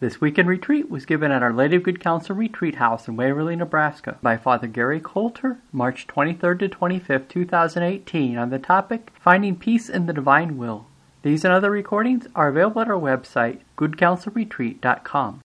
This 0.00 0.20
weekend 0.20 0.48
retreat 0.48 0.88
was 0.88 1.06
given 1.06 1.32
at 1.32 1.42
Our 1.42 1.52
Lady 1.52 1.74
of 1.74 1.82
Good 1.82 1.98
Counsel 1.98 2.36
Retreat 2.36 2.76
House 2.76 3.08
in 3.08 3.16
Waverly, 3.16 3.56
Nebraska 3.56 4.16
by 4.22 4.36
Father 4.36 4.68
Gary 4.68 5.00
Coulter, 5.00 5.58
March 5.72 6.06
23rd 6.06 6.60
to 6.60 6.68
25th, 6.68 7.28
2018, 7.28 8.38
on 8.38 8.50
the 8.50 8.60
topic 8.60 9.10
Finding 9.20 9.56
Peace 9.56 9.88
in 9.88 10.06
the 10.06 10.12
Divine 10.12 10.56
Will. 10.56 10.86
These 11.22 11.44
and 11.44 11.52
other 11.52 11.72
recordings 11.72 12.28
are 12.36 12.46
available 12.46 12.80
at 12.80 12.88
our 12.88 12.94
website, 12.94 13.62
goodcounselretreat.com. 13.76 15.40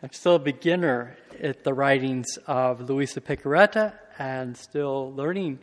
I'm 0.00 0.12
still 0.12 0.36
a 0.36 0.38
beginner 0.38 1.16
at 1.42 1.64
the 1.64 1.74
writings 1.74 2.38
of 2.46 2.88
Luisa 2.88 3.20
Piccarreta 3.20 3.94
and 4.16 4.56
still 4.56 5.12
learning, 5.12 5.58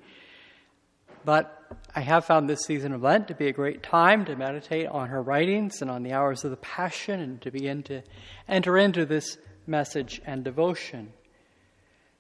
but 1.24 1.83
I 1.96 2.02
have 2.02 2.25
found 2.25 2.50
this 2.50 2.62
season 2.66 2.91
of 2.91 3.04
Lent 3.04 3.28
to 3.28 3.36
be 3.36 3.48
a 3.48 3.54
great 3.54 3.84
time 3.84 4.26
to 4.26 4.36
meditate 4.36 4.88
on 4.88 5.09
her 5.09 5.21
writings 5.21 5.80
and 5.80 5.91
on 5.91 6.02
the 6.02 6.14
hours 6.14 6.44
of 6.44 6.50
the 6.50 6.58
Passion 6.58 7.20
and 7.20 7.39
to 7.44 7.52
begin 7.52 7.84
to 7.84 8.02
enter 8.48 8.80
into 8.80 9.05
this 9.05 9.38
message 9.68 10.20
and 10.26 10.44
devotion. 10.44 11.13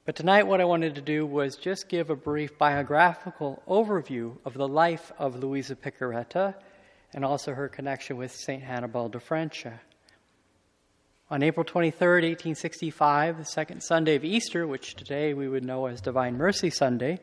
But 0.05 0.15
tonight, 0.15 0.45
what 0.45 0.61
I 0.61 0.65
wanted 0.65 0.93
to 0.95 1.01
do 1.01 1.25
was 1.25 1.55
just 1.55 1.89
give 1.89 2.11
a 2.11 2.15
brief 2.15 2.55
biographical 2.59 3.63
overview 3.67 4.37
of 4.45 4.53
the 4.53 4.67
life 4.67 5.11
of 5.17 5.37
Louisa 5.37 5.75
Piccarreta 5.75 6.53
and 7.11 7.25
also 7.25 7.55
her 7.55 7.67
connection 7.67 8.15
with 8.17 8.31
St. 8.31 8.61
Hannibal 8.61 9.09
de 9.09 9.19
Francia. 9.19 9.81
On 11.31 11.41
April 11.41 11.63
23, 11.63 12.07
1865, 12.07 13.39
the 13.39 13.45
second 13.45 13.81
Sunday 13.81 14.17
of 14.17 14.23
Easter, 14.23 14.67
which 14.67 14.93
today 14.93 15.33
we 15.33 15.47
would 15.47 15.63
know 15.63 15.87
as 15.87 15.99
Divine 15.99 16.37
Mercy 16.37 16.69
Sunday, 16.69 17.19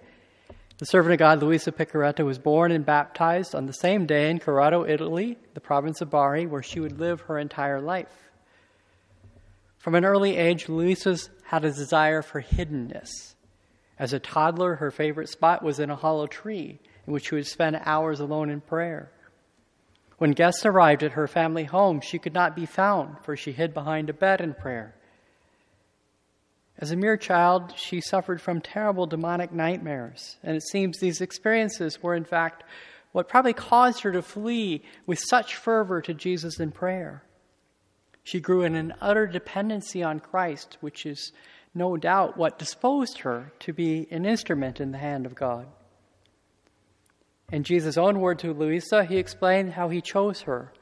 the 0.81 0.87
servant 0.87 1.13
of 1.13 1.19
God, 1.19 1.43
Luisa 1.43 1.73
Piccarreta, 1.73 2.25
was 2.25 2.39
born 2.39 2.73
and 2.73 2.87
baptized 2.87 3.55
on 3.55 3.67
the 3.67 3.73
same 3.75 4.07
day 4.07 4.31
in 4.31 4.39
Corato, 4.39 4.89
Italy, 4.89 5.37
the 5.53 5.61
province 5.61 6.01
of 6.01 6.09
Bari, 6.09 6.47
where 6.47 6.63
she 6.63 6.81
would 6.81 6.99
live 6.99 7.21
her 7.23 7.39
entire 7.39 7.83
life. 7.83 8.31
From 9.77 9.95
an 9.95 10.07
early 10.07 10.39
age, 10.39 10.71
Luisa 10.71 11.19
had 11.45 11.67
a 11.67 11.71
desire 11.71 12.23
for 12.23 12.41
hiddenness. 12.41 13.35
As 13.99 14.15
a 14.15 14.19
toddler, 14.19 14.77
her 14.77 14.91
favorite 14.91 15.29
spot 15.29 15.63
was 15.63 15.81
in 15.81 15.91
a 15.91 15.97
hollow 15.97 16.27
tree, 16.27 16.81
in 17.07 17.13
which 17.13 17.29
she 17.29 17.35
would 17.35 17.47
spend 17.47 17.79
hours 17.85 18.19
alone 18.19 18.49
in 18.49 18.63
prayer. 18.63 19.13
When 20.17 20.31
guests 20.31 20.65
arrived 20.65 21.03
at 21.03 21.13
her 21.13 21.29
family 21.29 21.65
home, 21.65 22.01
she 22.01 22.19
could 22.19 22.33
not 22.33 22.57
be 22.57 22.65
found, 22.65 23.23
for 23.23 23.37
she 23.37 23.53
hid 23.53 23.75
behind 23.75 24.09
a 24.09 24.15
bed 24.15 24.41
in 24.41 24.55
prayer. 24.55 24.95
As 26.81 26.91
a 26.91 26.97
mere 26.97 27.19
child, 27.19 27.75
she 27.77 28.01
suffered 28.01 28.41
from 28.41 28.63
terrible 28.63 29.07
demonic 29.07 29.53
nightmares, 29.53 30.39
and 30.43 30.57
it 30.57 30.63
seems 30.63 30.99
these 30.99 31.21
experiences 31.21 32.03
were, 32.03 32.15
in 32.15 32.25
fact, 32.25 32.65
what 33.13 33.29
probably 33.29 33.53
caused 33.53 34.01
her 34.01 34.13
to 34.13 34.23
flee 34.23 34.83
with 35.05 35.19
such 35.19 35.57
fervor 35.57 36.01
to 36.01 36.15
Jesus 36.15 36.59
in 36.59 36.73
prayer. 36.73 37.23
She 38.23 38.41
grew 38.41 38.63
in 38.63 38.75
an 38.77 38.95
utter 39.01 39.27
dependency 39.27 40.03
on 40.03 40.21
Christ, 40.21 40.79
which 40.81 41.05
is 41.05 41.33
no 41.75 41.99
doubt 41.99 42.39
what 42.39 42.59
disposed 42.59 43.19
her 43.19 43.53
to 43.61 43.75
be 43.75 44.09
an 44.11 44.25
instrument 44.25 44.81
in 44.81 44.91
the 44.91 44.99
hand 44.99 45.27
of 45.27 45.35
God. 45.35 45.67
In 47.53 47.63
Jesus' 47.63 47.99
own 47.99 48.21
word 48.21 48.39
to 48.39 48.55
Louisa, 48.55 49.05
he 49.05 49.19
explained 49.19 49.73
how 49.73 49.91
he 49.91 50.01
chose 50.01 50.43
her 50.43 50.73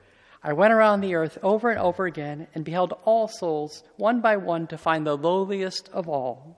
I 0.42 0.52
went 0.52 0.72
around 0.72 1.00
the 1.00 1.14
earth 1.14 1.36
over 1.42 1.70
and 1.70 1.80
over 1.80 2.06
again 2.06 2.46
and 2.54 2.64
beheld 2.64 2.94
all 3.04 3.28
souls, 3.28 3.82
one 3.96 4.20
by 4.20 4.36
one, 4.36 4.66
to 4.68 4.78
find 4.78 5.06
the 5.06 5.16
lowliest 5.16 5.88
of 5.88 6.08
all. 6.08 6.56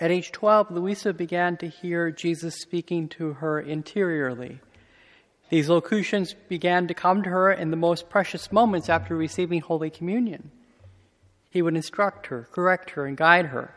At 0.00 0.10
age 0.10 0.32
12, 0.32 0.70
Louisa 0.70 1.12
began 1.12 1.56
to 1.58 1.68
hear 1.68 2.10
Jesus 2.10 2.56
speaking 2.56 3.08
to 3.10 3.34
her 3.34 3.60
interiorly. 3.60 4.60
These 5.48 5.68
locutions 5.68 6.34
began 6.48 6.86
to 6.88 6.94
come 6.94 7.22
to 7.22 7.30
her 7.30 7.52
in 7.52 7.70
the 7.70 7.76
most 7.76 8.10
precious 8.10 8.50
moments 8.50 8.88
after 8.88 9.14
receiving 9.14 9.60
Holy 9.60 9.90
Communion. 9.90 10.50
He 11.50 11.62
would 11.62 11.76
instruct 11.76 12.26
her, 12.26 12.48
correct 12.50 12.90
her, 12.90 13.06
and 13.06 13.16
guide 13.16 13.46
her. 13.46 13.74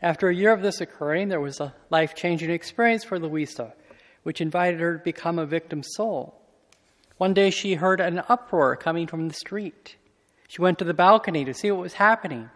After 0.00 0.28
a 0.28 0.34
year 0.34 0.52
of 0.52 0.62
this 0.62 0.80
occurring, 0.80 1.28
there 1.28 1.40
was 1.40 1.60
a 1.60 1.74
life 1.90 2.14
changing 2.14 2.50
experience 2.50 3.04
for 3.04 3.18
Luisa 3.18 3.72
which 4.24 4.40
invited 4.40 4.80
her 4.80 4.98
to 4.98 5.04
become 5.04 5.38
a 5.38 5.46
victim 5.46 5.82
soul. 5.82 6.34
One 7.18 7.34
day 7.34 7.50
she 7.50 7.74
heard 7.74 8.00
an 8.00 8.22
uproar 8.28 8.74
coming 8.74 9.06
from 9.06 9.28
the 9.28 9.34
street. 9.34 9.96
She 10.48 10.60
went 10.60 10.78
to 10.78 10.84
the 10.84 10.94
balcony 10.94 11.44
to 11.44 11.54
see 11.54 11.70
what 11.70 11.80
was 11.80 11.94
happening. 11.94 12.50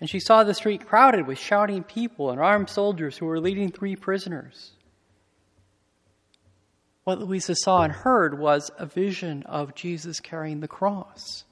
And 0.00 0.08
she 0.08 0.20
saw 0.20 0.42
the 0.42 0.54
street 0.54 0.86
crowded 0.86 1.26
with 1.26 1.38
shouting 1.38 1.84
people 1.84 2.30
and 2.30 2.40
armed 2.40 2.70
soldiers 2.70 3.18
who 3.18 3.26
were 3.26 3.40
leading 3.40 3.70
three 3.70 3.94
prisoners. 3.94 4.72
What 7.04 7.18
Louisa 7.18 7.54
saw 7.56 7.82
and 7.82 7.92
heard 7.92 8.38
was 8.38 8.70
a 8.78 8.86
vision 8.86 9.42
of 9.44 9.74
Jesus 9.74 10.20
carrying 10.20 10.60
the 10.60 10.68
cross. 10.68 11.44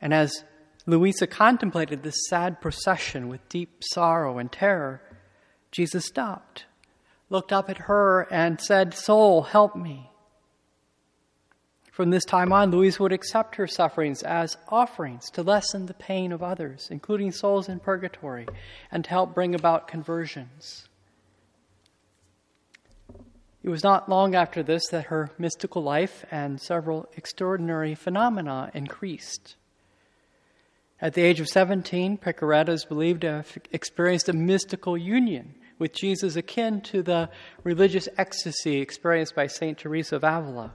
And 0.00 0.12
as 0.12 0.44
Louisa 0.86 1.26
contemplated 1.26 2.02
this 2.02 2.26
sad 2.28 2.60
procession 2.60 3.28
with 3.28 3.48
deep 3.48 3.82
sorrow 3.92 4.38
and 4.38 4.52
terror, 4.52 5.00
Jesus 5.70 6.04
stopped 6.04 6.66
looked 7.30 7.52
up 7.52 7.70
at 7.70 7.78
her 7.78 8.22
and 8.30 8.60
said, 8.60 8.94
Soul, 8.94 9.42
help 9.42 9.76
me. 9.76 10.10
From 11.94 12.10
this 12.10 12.24
time 12.24 12.52
on, 12.52 12.72
Louise 12.72 12.98
would 12.98 13.12
accept 13.12 13.54
her 13.54 13.68
sufferings 13.68 14.24
as 14.24 14.56
offerings 14.68 15.30
to 15.30 15.44
lessen 15.44 15.86
the 15.86 15.94
pain 15.94 16.32
of 16.32 16.42
others, 16.42 16.88
including 16.90 17.30
souls 17.30 17.68
in 17.68 17.78
purgatory, 17.78 18.48
and 18.90 19.04
to 19.04 19.10
help 19.10 19.32
bring 19.32 19.54
about 19.54 19.86
conversions. 19.86 20.88
It 23.62 23.68
was 23.68 23.84
not 23.84 24.08
long 24.08 24.34
after 24.34 24.62
this 24.62 24.88
that 24.88 25.06
her 25.06 25.30
mystical 25.38 25.82
life 25.82 26.24
and 26.30 26.60
several 26.60 27.08
extraordinary 27.16 27.94
phenomena 27.94 28.72
increased. 28.74 29.54
At 31.00 31.14
the 31.14 31.22
age 31.22 31.38
of 31.38 31.46
17, 31.46 32.18
Piccarreta 32.18 32.70
is 32.70 32.84
believed 32.84 33.20
to 33.20 33.30
have 33.30 33.58
experienced 33.70 34.28
a 34.28 34.32
mystical 34.32 34.98
union 34.98 35.54
with 35.78 35.92
Jesus 35.92 36.36
akin 36.36 36.80
to 36.82 37.02
the 37.02 37.30
religious 37.62 38.08
ecstasy 38.16 38.80
experienced 38.80 39.34
by 39.34 39.46
St. 39.46 39.76
Teresa 39.76 40.16
of 40.16 40.24
Avila. 40.24 40.72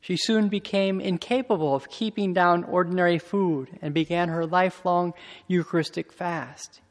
She 0.00 0.16
soon 0.18 0.48
became 0.48 1.00
incapable 1.00 1.74
of 1.74 1.88
keeping 1.88 2.34
down 2.34 2.64
ordinary 2.64 3.18
food 3.18 3.78
and 3.80 3.94
began 3.94 4.28
her 4.28 4.44
lifelong 4.44 5.14
Eucharistic 5.48 6.12
fast. 6.12 6.82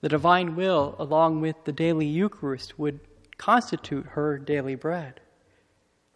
The 0.00 0.08
divine 0.08 0.56
will, 0.56 0.96
along 0.98 1.40
with 1.40 1.64
the 1.64 1.72
daily 1.72 2.06
Eucharist, 2.06 2.78
would 2.78 3.00
constitute 3.38 4.06
her 4.06 4.38
daily 4.38 4.74
bread. 4.74 5.20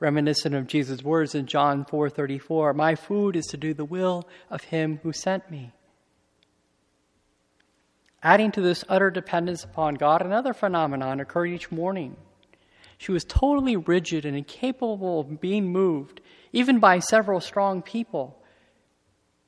Reminiscent 0.00 0.54
of 0.54 0.66
Jesus' 0.66 1.04
words 1.04 1.34
in 1.34 1.46
John 1.46 1.84
4:34, 1.84 2.74
"My 2.74 2.94
food 2.94 3.36
is 3.36 3.46
to 3.46 3.56
do 3.56 3.72
the 3.72 3.84
will 3.84 4.28
of 4.50 4.64
him 4.64 4.98
who 5.02 5.12
sent 5.12 5.50
me." 5.50 5.72
Adding 8.24 8.52
to 8.52 8.62
this 8.62 8.84
utter 8.88 9.10
dependence 9.10 9.64
upon 9.64 9.96
God, 9.96 10.22
another 10.22 10.54
phenomenon 10.54 11.20
occurred 11.20 11.50
each 11.50 11.70
morning. 11.70 12.16
She 12.96 13.12
was 13.12 13.22
totally 13.24 13.76
rigid 13.76 14.24
and 14.24 14.34
incapable 14.34 15.20
of 15.20 15.40
being 15.42 15.70
moved, 15.70 16.22
even 16.50 16.78
by 16.78 17.00
several 17.00 17.40
strong 17.40 17.82
people. 17.82 18.42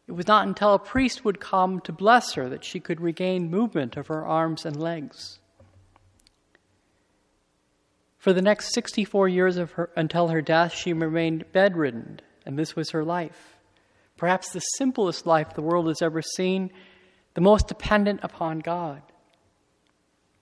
It 0.06 0.12
was 0.12 0.26
not 0.26 0.46
until 0.46 0.74
a 0.74 0.78
priest 0.78 1.24
would 1.24 1.40
come 1.40 1.80
to 1.80 1.92
bless 1.92 2.34
her 2.34 2.50
that 2.50 2.64
she 2.64 2.78
could 2.78 3.00
regain 3.00 3.50
movement 3.50 3.96
of 3.96 4.08
her 4.08 4.26
arms 4.26 4.66
and 4.66 4.76
legs. 4.76 5.38
For 8.18 8.34
the 8.34 8.42
next 8.42 8.74
64 8.74 9.28
years 9.28 9.56
of 9.56 9.72
her, 9.72 9.90
until 9.96 10.28
her 10.28 10.42
death, 10.42 10.74
she 10.74 10.92
remained 10.92 11.50
bedridden, 11.52 12.20
and 12.44 12.58
this 12.58 12.76
was 12.76 12.90
her 12.90 13.04
life. 13.04 13.56
Perhaps 14.16 14.50
the 14.50 14.60
simplest 14.60 15.26
life 15.26 15.54
the 15.54 15.62
world 15.62 15.86
has 15.88 16.02
ever 16.02 16.20
seen, 16.20 16.70
the 17.36 17.42
most 17.42 17.68
dependent 17.68 18.18
upon 18.22 18.60
God. 18.60 19.02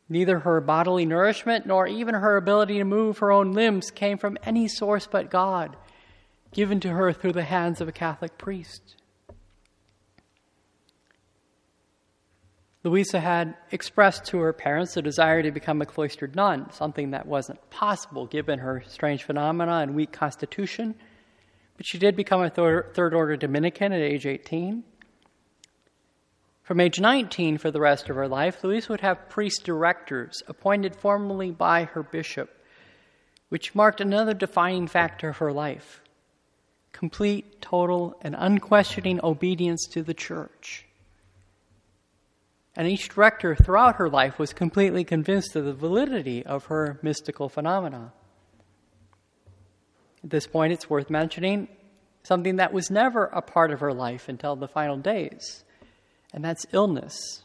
Neither 0.09 0.39
her 0.39 0.61
bodily 0.61 1.05
nourishment 1.05 1.67
nor 1.67 1.89
even 1.89 2.15
her 2.15 2.37
ability 2.37 2.79
to 2.79 2.85
move 2.85 3.19
her 3.19 3.33
own 3.33 3.53
limbs 3.53 3.91
came 3.91 4.17
from 4.17 4.39
any 4.45 4.69
source 4.69 5.09
but 5.11 5.29
God, 5.29 5.77
given 6.53 6.79
to 6.79 6.91
her 6.91 7.13
through 7.13 7.33
the 7.33 7.43
hands 7.43 7.81
of 7.81 7.89
a 7.89 7.93
Catholic 7.93 8.39
priest. 8.39 8.95
Louisa 12.85 13.19
had 13.19 13.57
expressed 13.73 14.27
to 14.27 14.39
her 14.39 14.53
parents 14.53 14.97
a 14.97 15.03
desire 15.03 15.43
to 15.43 15.51
become 15.51 15.83
a 15.83 15.87
cloistered 15.87 16.37
nun, 16.37 16.71
something 16.71 17.11
that 17.11 17.27
wasn't 17.27 17.71
possible 17.71 18.27
given 18.27 18.61
her 18.61 18.85
strange 18.87 19.25
phenomena 19.25 19.79
and 19.79 19.97
weak 19.97 20.13
constitution. 20.13 20.95
But 21.77 21.87
she 21.87 21.99
did 21.99 22.15
become 22.15 22.41
a 22.41 22.51
third 22.51 23.15
order 23.15 23.37
Dominican 23.37 23.93
at 23.93 24.01
age 24.01 24.27
18. 24.27 24.85
From 26.65 26.81
age 26.81 26.99
19 26.99 27.59
for 27.59 27.71
the 27.71 27.81
rest 27.81 28.09
of 28.09 28.17
her 28.17 28.27
life, 28.27 28.65
Louise 28.65 28.89
would 28.89 29.03
have 29.03 29.29
priest 29.29 29.65
directors 29.65 30.43
appointed 30.49 30.97
formally 30.97 31.51
by 31.51 31.85
her 31.85 32.03
bishop, 32.03 32.51
which 33.51 33.75
marked 33.75 34.01
another 34.01 34.33
defining 34.33 34.89
factor 34.89 35.29
of 35.29 35.37
her 35.39 35.53
life 35.53 36.01
complete, 36.93 37.61
total, 37.61 38.17
and 38.23 38.37
unquestioning 38.39 39.21
obedience 39.23 39.85
to 39.89 40.01
the 40.03 40.15
church. 40.15 40.87
And 42.77 42.89
each 42.89 43.09
director 43.09 43.55
throughout 43.55 43.97
her 43.97 44.09
life 44.09 44.39
was 44.39 44.53
completely 44.53 45.03
convinced 45.05 45.57
of 45.57 45.65
the 45.65 45.75
validity 45.75 46.47
of 46.47 46.67
her 46.67 47.01
mystical 47.03 47.49
phenomena. 47.49 48.13
At 50.23 50.31
this 50.31 50.47
point, 50.47 50.73
it's 50.73 50.89
worth 50.89 51.11
mentioning 51.11 51.69
something 52.23 52.57
that 52.57 52.73
was 52.73 52.91
never 52.93 53.25
a 53.25 53.43
part 53.43 53.73
of 53.73 53.81
her 53.81 53.93
life 53.93 54.29
until 54.29 54.55
the 54.55 54.69
final 54.69 54.97
days, 54.97 55.64
and 56.35 56.45
that's 56.45 56.67
illness. 56.73 57.43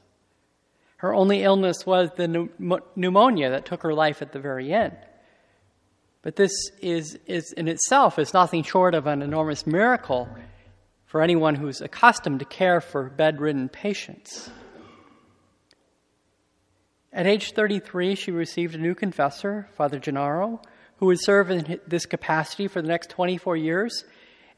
Her 0.97 1.13
only 1.13 1.43
illness 1.43 1.85
was 1.85 2.09
the 2.17 2.49
pneumonia 2.95 3.51
that 3.51 3.65
took 3.65 3.83
her 3.83 3.93
life 3.93 4.21
at 4.21 4.33
the 4.33 4.39
very 4.39 4.73
end. 4.73 4.97
But 6.23 6.35
this 6.35 6.51
is, 6.81 7.17
is 7.25 7.53
in 7.53 7.69
itself 7.69 8.19
is 8.19 8.33
nothing 8.33 8.63
short 8.63 8.95
of 8.95 9.07
an 9.07 9.21
enormous 9.21 9.65
miracle 9.65 10.27
for 11.05 11.21
anyone 11.21 11.55
who's 11.55 11.79
accustomed 11.79 12.39
to 12.39 12.45
care 12.45 12.81
for 12.81 13.09
bedridden 13.09 13.69
patients. 13.69 14.49
At 17.13 17.27
age 17.27 17.53
33, 17.53 18.15
she 18.15 18.31
received 18.31 18.75
a 18.75 18.79
new 18.79 18.93
confessor, 18.93 19.69
Father 19.75 19.99
Gennaro, 19.99 20.61
who 20.97 21.05
would 21.05 21.21
serve 21.21 21.49
in 21.49 21.79
this 21.87 22.05
capacity 22.05 22.67
for 22.67 22.81
the 22.81 22.87
next 22.87 23.09
24 23.11 23.55
years. 23.55 24.03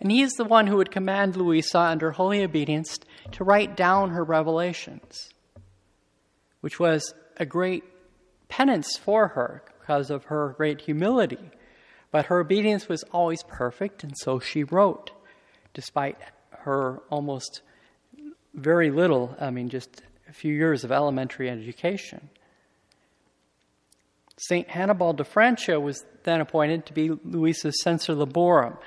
And 0.01 0.12
he 0.12 0.24
is 0.24 0.33
the 0.33 0.44
one 0.44 0.65
who 0.65 0.77
would 0.77 0.89
command 0.89 1.36
Luisa, 1.36 1.80
under 1.80 2.12
holy 2.12 2.44
obedience, 2.44 3.00
to 3.33 3.44
write 3.44 3.77
down 3.77 4.09
her 4.09 4.24
revelations, 4.24 5.30
which 6.62 6.80
was 6.80 7.13
a 7.38 7.45
great 7.45 7.83
penance 8.50 8.98
for 8.98 9.30
her 9.30 9.63
because 9.80 10.09
of 10.09 10.25
her 10.25 10.56
great 10.57 10.81
humility. 10.81 11.51
But 12.09 12.25
her 12.25 12.39
obedience 12.39 12.89
was 12.89 13.03
always 13.12 13.44
perfect, 13.44 14.03
and 14.03 14.18
so 14.18 14.39
she 14.39 14.63
wrote, 14.63 15.12
despite 15.75 16.18
her 16.50 17.04
almost 17.12 17.62
very 18.56 18.89
little, 18.89 19.36
I 19.39 19.51
mean, 19.51 19.69
just 19.69 20.01
a 20.27 20.33
few 20.33 20.54
years 20.54 20.83
of 20.83 20.92
elementary 20.92 21.47
education. 21.47 22.30
St. 24.38 24.68
Hannibal 24.68 25.13
de 25.13 25.24
Francia 25.24 25.80
was 25.80 26.04
then 26.24 26.42
appointed 26.42 26.88
to 26.88 26.94
be 26.94 27.12
Luisa's 27.24 27.80
censor 27.83 28.15
librorum, 28.15 28.77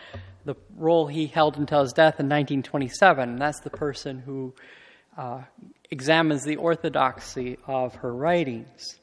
the 0.45 0.55
role 0.77 1.07
he 1.07 1.27
held 1.27 1.57
until 1.57 1.83
his 1.83 1.93
death 1.93 2.21
in 2.21 2.27
1927. 2.27 3.29
And 3.29 3.39
that's 3.39 3.61
the 3.61 3.71
person 3.71 4.19
who 4.19 4.55
uh, 5.17 5.43
examines 5.91 6.45
the 6.45 6.57
orthodoxy 6.57 7.59
of 7.67 7.97
her 7.97 8.15
writings. 8.15 8.99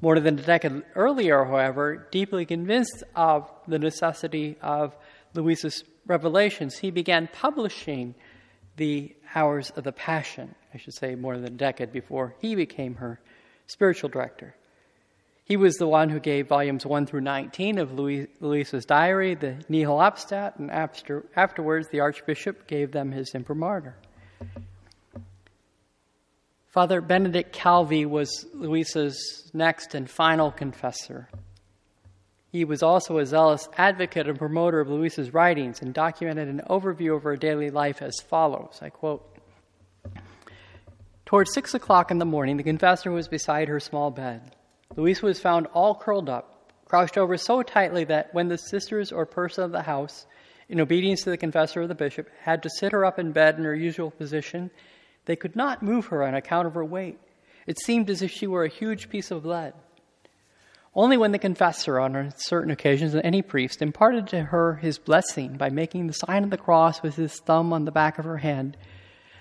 More 0.00 0.20
than 0.20 0.38
a 0.38 0.42
decade 0.42 0.82
earlier, 0.94 1.44
however, 1.44 2.06
deeply 2.10 2.44
convinced 2.44 3.02
of 3.14 3.50
the 3.66 3.78
necessity 3.78 4.56
of 4.60 4.94
Luisa's 5.34 5.84
revelations, 6.06 6.78
he 6.78 6.90
began 6.90 7.28
publishing 7.32 8.14
the 8.76 9.14
Hours 9.34 9.70
of 9.70 9.84
the 9.84 9.92
Passion, 9.92 10.54
I 10.72 10.78
should 10.78 10.94
say 10.94 11.14
more 11.14 11.36
than 11.36 11.44
a 11.44 11.56
decade 11.56 11.92
before 11.92 12.34
he 12.40 12.54
became 12.54 12.94
her 12.96 13.20
spiritual 13.66 14.08
director. 14.08 14.54
He 15.46 15.56
was 15.56 15.76
the 15.76 15.86
one 15.86 16.08
who 16.08 16.18
gave 16.18 16.48
volumes 16.48 16.84
1 16.84 17.06
through 17.06 17.20
19 17.20 17.78
of 17.78 17.96
Luisa's 17.96 18.84
diary, 18.84 19.36
the 19.36 19.54
Nihil 19.68 19.96
Obstat, 19.96 20.58
and 20.58 20.72
after, 20.72 21.24
afterwards 21.36 21.86
the 21.88 22.00
Archbishop 22.00 22.66
gave 22.66 22.90
them 22.90 23.12
his 23.12 23.32
imprimatur. 23.32 23.94
Father 26.66 27.00
Benedict 27.00 27.52
Calvi 27.52 28.06
was 28.06 28.44
Luisa's 28.54 29.48
next 29.54 29.94
and 29.94 30.10
final 30.10 30.50
confessor. 30.50 31.28
He 32.50 32.64
was 32.64 32.82
also 32.82 33.18
a 33.18 33.24
zealous 33.24 33.68
advocate 33.78 34.28
and 34.28 34.36
promoter 34.36 34.80
of 34.80 34.88
Luisa's 34.88 35.32
writings 35.32 35.80
and 35.80 35.94
documented 35.94 36.48
an 36.48 36.62
overview 36.68 37.16
of 37.16 37.22
her 37.22 37.36
daily 37.36 37.70
life 37.70 38.02
as 38.02 38.18
follows 38.18 38.80
I 38.82 38.90
quote, 38.90 39.24
Towards 41.24 41.54
six 41.54 41.72
o'clock 41.72 42.10
in 42.10 42.18
the 42.18 42.24
morning, 42.24 42.56
the 42.56 42.64
confessor 42.64 43.12
was 43.12 43.28
beside 43.28 43.68
her 43.68 43.78
small 43.78 44.10
bed. 44.10 44.55
Louisa 44.96 45.26
was 45.26 45.38
found 45.38 45.66
all 45.68 45.94
curled 45.94 46.28
up, 46.28 46.72
crouched 46.86 47.18
over 47.18 47.36
so 47.36 47.62
tightly 47.62 48.04
that 48.04 48.32
when 48.32 48.48
the 48.48 48.56
sisters 48.56 49.12
or 49.12 49.26
person 49.26 49.62
of 49.62 49.72
the 49.72 49.82
house, 49.82 50.26
in 50.68 50.80
obedience 50.80 51.22
to 51.22 51.30
the 51.30 51.36
confessor 51.36 51.82
or 51.82 51.86
the 51.86 51.94
bishop, 51.94 52.28
had 52.40 52.62
to 52.62 52.70
sit 52.70 52.92
her 52.92 53.04
up 53.04 53.18
in 53.18 53.32
bed 53.32 53.58
in 53.58 53.64
her 53.64 53.74
usual 53.74 54.10
position, 54.10 54.70
they 55.26 55.36
could 55.36 55.54
not 55.54 55.82
move 55.82 56.06
her 56.06 56.24
on 56.24 56.34
account 56.34 56.66
of 56.66 56.74
her 56.74 56.84
weight. 56.84 57.18
It 57.66 57.78
seemed 57.78 58.08
as 58.08 58.22
if 58.22 58.30
she 58.30 58.46
were 58.46 58.64
a 58.64 58.68
huge 58.68 59.10
piece 59.10 59.30
of 59.30 59.44
lead. 59.44 59.74
Only 60.94 61.18
when 61.18 61.32
the 61.32 61.38
confessor, 61.38 62.00
on 62.00 62.32
certain 62.38 62.70
occasions, 62.70 63.12
and 63.12 63.22
any 63.22 63.42
priest, 63.42 63.82
imparted 63.82 64.28
to 64.28 64.44
her 64.44 64.76
his 64.76 64.98
blessing 64.98 65.58
by 65.58 65.68
making 65.68 66.06
the 66.06 66.14
sign 66.14 66.42
of 66.42 66.48
the 66.48 66.56
cross 66.56 67.02
with 67.02 67.16
his 67.16 67.38
thumb 67.38 67.74
on 67.74 67.84
the 67.84 67.92
back 67.92 68.18
of 68.18 68.24
her 68.24 68.38
hand, 68.38 68.78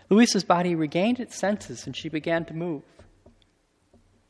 Louisa's 0.09 0.43
body 0.43 0.75
regained 0.75 1.19
its 1.19 1.37
senses 1.37 1.85
and 1.85 1.95
she 1.95 2.09
began 2.09 2.43
to 2.45 2.53
move. 2.53 2.83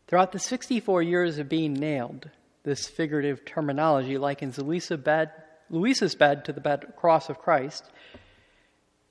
Throughout 0.07 0.31
the 0.31 0.39
64 0.39 1.01
years 1.01 1.39
of 1.39 1.49
being 1.49 1.73
nailed, 1.73 2.29
this 2.63 2.87
figurative 2.87 3.43
terminology 3.45 4.17
likens 4.17 4.57
Louisa 4.57 4.97
bed, 4.97 5.31
Louisa's 5.69 6.15
bed 6.15 6.45
to 6.45 6.53
the 6.53 6.61
bed, 6.61 6.93
cross 6.95 7.29
of 7.29 7.39
Christ. 7.39 7.89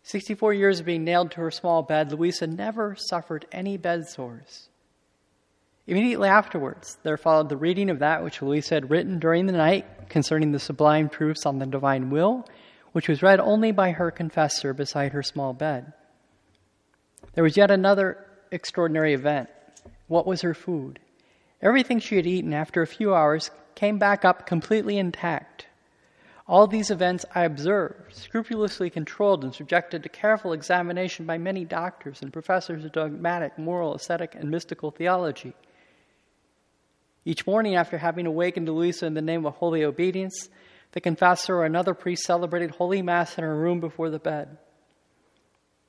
64 0.05 0.55
years 0.55 0.81
of 0.81 0.87
being 0.87 1.03
nailed 1.03 1.33
to 1.33 1.41
her 1.41 1.51
small 1.51 1.83
bed, 1.83 2.13
Louisa 2.13 2.47
never 2.47 2.95
suffered 2.97 3.47
any 3.51 3.77
bed 3.77 4.07
sores. 4.09 4.69
Immediately 5.87 6.29
afterwards, 6.29 6.97
there 7.03 7.17
followed 7.17 7.49
the 7.49 7.57
reading 7.57 7.91
of 7.91 7.99
that 7.99 8.23
which 8.23 8.41
Louisa 8.41 8.75
had 8.75 8.91
written 8.91 9.19
during 9.19 9.47
the 9.47 9.53
night 9.53 10.09
concerning 10.09 10.53
the 10.53 10.59
sublime 10.59 11.09
truths 11.09 11.45
on 11.45 11.59
the 11.59 11.67
divine 11.67 12.11
will, 12.11 12.47
which 12.93 13.09
was 13.09 13.23
read 13.23 13.41
only 13.41 13.73
by 13.73 13.91
her 13.91 14.11
confessor 14.11 14.73
beside 14.73 15.13
her 15.13 15.23
small 15.23 15.53
bed. 15.53 15.93
There 17.35 17.45
was 17.45 17.57
yet 17.57 17.71
another 17.71 18.25
extraordinary 18.51 19.13
event. 19.13 19.51
What 20.07 20.27
was 20.27 20.43
her 20.43 20.55
food? 20.55 20.99
Everything 21.63 21.99
she 21.99 22.17
had 22.17 22.27
eaten 22.27 22.53
after 22.53 22.83
a 22.83 22.87
few 22.87 23.15
hours 23.15 23.51
came 23.75 23.99
back 23.99 24.25
up 24.25 24.47
completely 24.47 24.99
intact. 24.99 25.67
All 26.47 26.67
these 26.67 26.91
events 26.91 27.25
I 27.35 27.45
observed, 27.45 28.15
scrupulously 28.15 28.91
controlled 28.91 29.45
and 29.45 29.55
subjected 29.55 30.03
to 30.03 30.11
careful 30.11 30.53
examination 30.53 31.25
by 31.25 31.39
many 31.39 31.65
doctors 31.65 32.21
and 32.21 32.33
professors 32.33 32.85
of 32.85 32.93
dogmatic, 32.93 33.59
moral, 33.59 33.95
ascetic, 33.95 34.35
and 34.35 34.51
mystical 34.51 34.91
theology. 34.91 35.55
Each 37.25 37.47
morning, 37.47 37.77
after 37.77 37.97
having 37.97 38.27
awakened 38.27 38.69
Louisa 38.69 39.07
in 39.07 39.15
the 39.15 39.23
name 39.23 39.47
of 39.47 39.55
holy 39.55 39.85
obedience, 39.85 40.51
the 40.93 41.01
confessor 41.01 41.57
or 41.57 41.65
another 41.65 41.95
priest 41.95 42.25
celebrated 42.25 42.73
Holy 42.73 43.01
Mass 43.01 43.39
in 43.39 43.45
her 43.45 43.57
room 43.57 43.81
before 43.81 44.11
the 44.11 44.19
bed. 44.19 44.59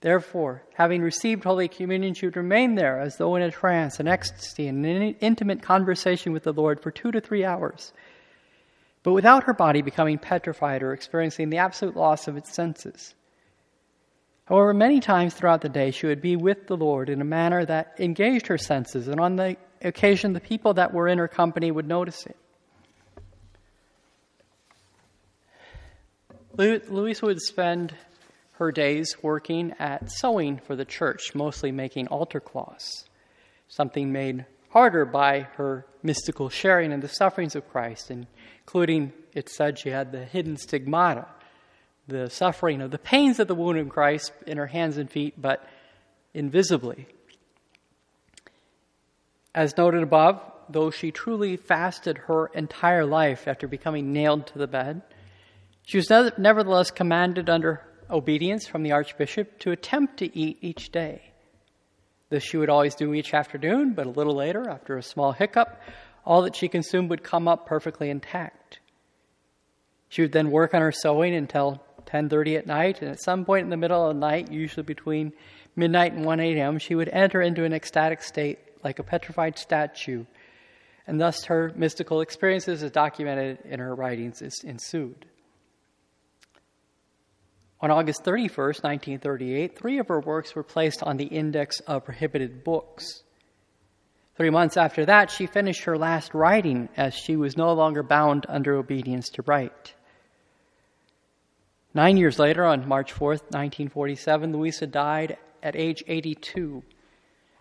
Therefore, 0.06 0.62
having 0.76 1.02
received 1.02 1.44
Holy 1.44 1.68
Communion, 1.68 2.14
she 2.14 2.28
would 2.28 2.38
remain 2.38 2.76
there 2.76 3.00
as 3.00 3.18
though 3.18 3.36
in 3.36 3.42
a 3.42 3.50
trance, 3.50 4.00
an 4.00 4.08
ecstasy, 4.08 4.68
and 4.68 4.86
an 4.86 5.16
intimate 5.20 5.64
conversation 5.64 6.32
with 6.32 6.44
the 6.44 6.54
Lord 6.54 6.80
for 6.80 6.92
two 6.92 7.12
to 7.12 7.20
three 7.20 7.44
hours, 7.44 7.92
but 9.02 9.14
without 9.14 9.46
her 9.46 9.54
body 9.56 9.82
becoming 9.82 10.20
petrified 10.20 10.84
or 10.84 10.94
experiencing 10.94 11.50
the 11.50 11.58
absolute 11.58 11.98
loss 11.98 12.28
of 12.28 12.38
its 12.38 12.54
senses. 12.54 13.16
However, 14.44 14.76
many 14.76 15.00
times 15.00 15.34
throughout 15.34 15.62
the 15.62 15.70
day, 15.70 15.90
she 15.90 16.06
would 16.06 16.22
be 16.22 16.36
with 16.36 16.68
the 16.68 16.78
Lord 16.78 17.10
in 17.10 17.20
a 17.20 17.26
manner 17.26 17.66
that 17.66 17.96
engaged 17.98 18.46
her 18.46 18.60
senses, 18.60 19.08
and 19.08 19.20
on 19.20 19.38
the 19.38 19.58
occasion, 19.82 20.34
the 20.34 20.40
people 20.40 20.76
that 20.76 20.94
were 20.94 21.08
in 21.08 21.18
her 21.18 21.28
company 21.28 21.72
would 21.72 21.88
notice 21.88 22.28
it. 22.28 22.38
Louis 26.56 27.20
would 27.24 27.42
spend 27.42 27.96
her 28.58 28.72
days 28.72 29.16
working 29.22 29.74
at 29.80 30.10
sewing 30.10 30.58
for 30.58 30.76
the 30.76 30.86
church, 30.86 31.36
mostly 31.36 31.72
making 31.72 32.08
altar 32.08 32.40
cloths, 32.40 33.06
something 33.68 34.12
made 34.12 34.46
harder 34.70 35.06
by 35.06 35.42
her 35.56 35.86
mystical 36.04 36.50
sharing 36.50 36.92
in 36.92 37.00
the 37.00 37.08
sufferings 37.08 37.56
of 37.56 37.70
Christ, 37.70 38.12
including, 38.12 39.14
it 39.34 39.50
said, 39.50 39.80
she 39.80 39.90
had 39.90 40.12
the 40.12 40.24
hidden 40.24 40.58
stigmata, 40.58 41.28
the 42.08 42.30
suffering 42.30 42.82
of 42.82 42.92
the 42.92 42.98
pains 42.98 43.40
of 43.40 43.48
the 43.48 43.56
wound 43.56 43.80
of 43.80 43.90
Christ 43.90 44.32
in 44.46 44.58
her 44.58 44.68
hands 44.68 44.98
and 44.98 45.10
feet, 45.10 45.42
but 45.42 45.68
invisibly. 46.34 47.08
As 49.54 49.78
noted 49.78 50.04
above, 50.04 50.42
though 50.70 50.92
she 50.92 51.12
truly 51.12 51.58
fasted 51.58 52.18
her 52.20 52.48
entire 52.48 53.06
life 53.06 53.48
after 53.48 53.68
becoming 53.68 54.14
nailed 54.14 54.48
to 54.48 54.58
the 54.58 54.68
bed, 54.68 55.02
she 55.84 55.98
was 55.98 56.10
nevertheless 56.38 56.92
commanded 56.92 57.50
under 57.50 57.82
obedience 58.10 58.68
from 58.68 58.84
the 58.84 58.92
Archbishop 58.92 59.60
to 59.60 59.72
attempt 59.72 60.18
to 60.18 60.38
eat 60.38 60.58
each 60.62 60.92
day. 60.92 61.34
This 62.30 62.44
she 62.44 62.58
would 62.58 62.70
always 62.70 62.96
do 62.96 63.14
each 63.14 63.34
afternoon, 63.34 63.94
but 63.94 64.08
a 64.08 64.12
little 64.12 64.36
later, 64.36 64.70
after 64.70 64.98
a 64.98 65.04
small 65.04 65.32
hiccup, 65.32 65.80
all 66.26 66.42
that 66.42 66.56
she 66.56 66.68
consumed 66.68 67.10
would 67.10 67.24
come 67.24 67.48
up 67.48 67.68
perfectly 67.68 68.10
intact. 68.10 68.80
She 70.10 70.22
would 70.22 70.32
then 70.32 70.52
work 70.52 70.74
on 70.74 70.82
her 70.82 70.92
sewing 70.92 71.36
until 71.36 71.84
10:30 72.06 72.58
at 72.58 72.68
night, 72.68 73.02
and 73.02 73.12
at 73.12 73.22
some 73.22 73.46
point 73.46 73.64
in 73.64 73.70
the 73.70 73.78
middle 73.78 74.08
of 74.08 74.16
the 74.16 74.20
night, 74.20 74.52
usually 74.52 74.84
between 74.84 75.34
midnight 75.76 76.14
and 76.14 76.26
1 76.26 76.40
a.m., 76.40 76.80
she 76.80 76.96
would 76.96 77.10
enter 77.10 77.42
into 77.42 77.64
an 77.64 77.74
ecstatic 77.74 78.22
state 78.22 78.60
like 78.84 79.00
a 79.00 79.04
petrified 79.04 79.58
statue, 79.58 80.26
and 81.08 81.20
thus 81.20 81.46
her 81.46 81.72
mystical 81.76 82.22
experiences, 82.22 82.82
as 82.82 82.92
documented 82.92 83.60
in 83.66 83.80
her 83.80 83.94
writings, 83.94 84.42
ensued. 84.64 85.26
On 87.82 87.92
August 87.92 88.24
31, 88.24 88.68
1938, 88.82 89.78
three 89.78 90.00
of 90.00 90.08
her 90.08 90.20
works 90.20 90.56
were 90.56 90.64
placed 90.64 91.04
on 91.04 91.18
the 91.18 91.26
Index 91.26 91.82
of 91.82 92.06
Prohibited 92.06 92.64
Books. 92.64 93.24
Three 94.38 94.50
months 94.50 94.78
after 94.78 95.06
that, 95.06 95.30
she 95.30 95.46
finished 95.46 95.84
her 95.84 95.98
last 95.98 96.34
writing 96.34 96.90
as 96.96 97.14
she 97.14 97.36
was 97.36 97.58
no 97.58 97.74
longer 97.74 98.04
bound 98.04 98.46
under 98.50 98.76
obedience 98.76 99.30
to 99.30 99.44
write. 99.44 99.94
Nine 101.94 102.18
years 102.18 102.40
later, 102.40 102.66
on 102.66 102.88
March 102.88 103.14
4th, 103.14 103.44
1947, 103.52 104.52
Luisa 104.52 104.88
died 104.88 105.38
at 105.64 105.76
age 105.76 106.04
82, 106.08 106.84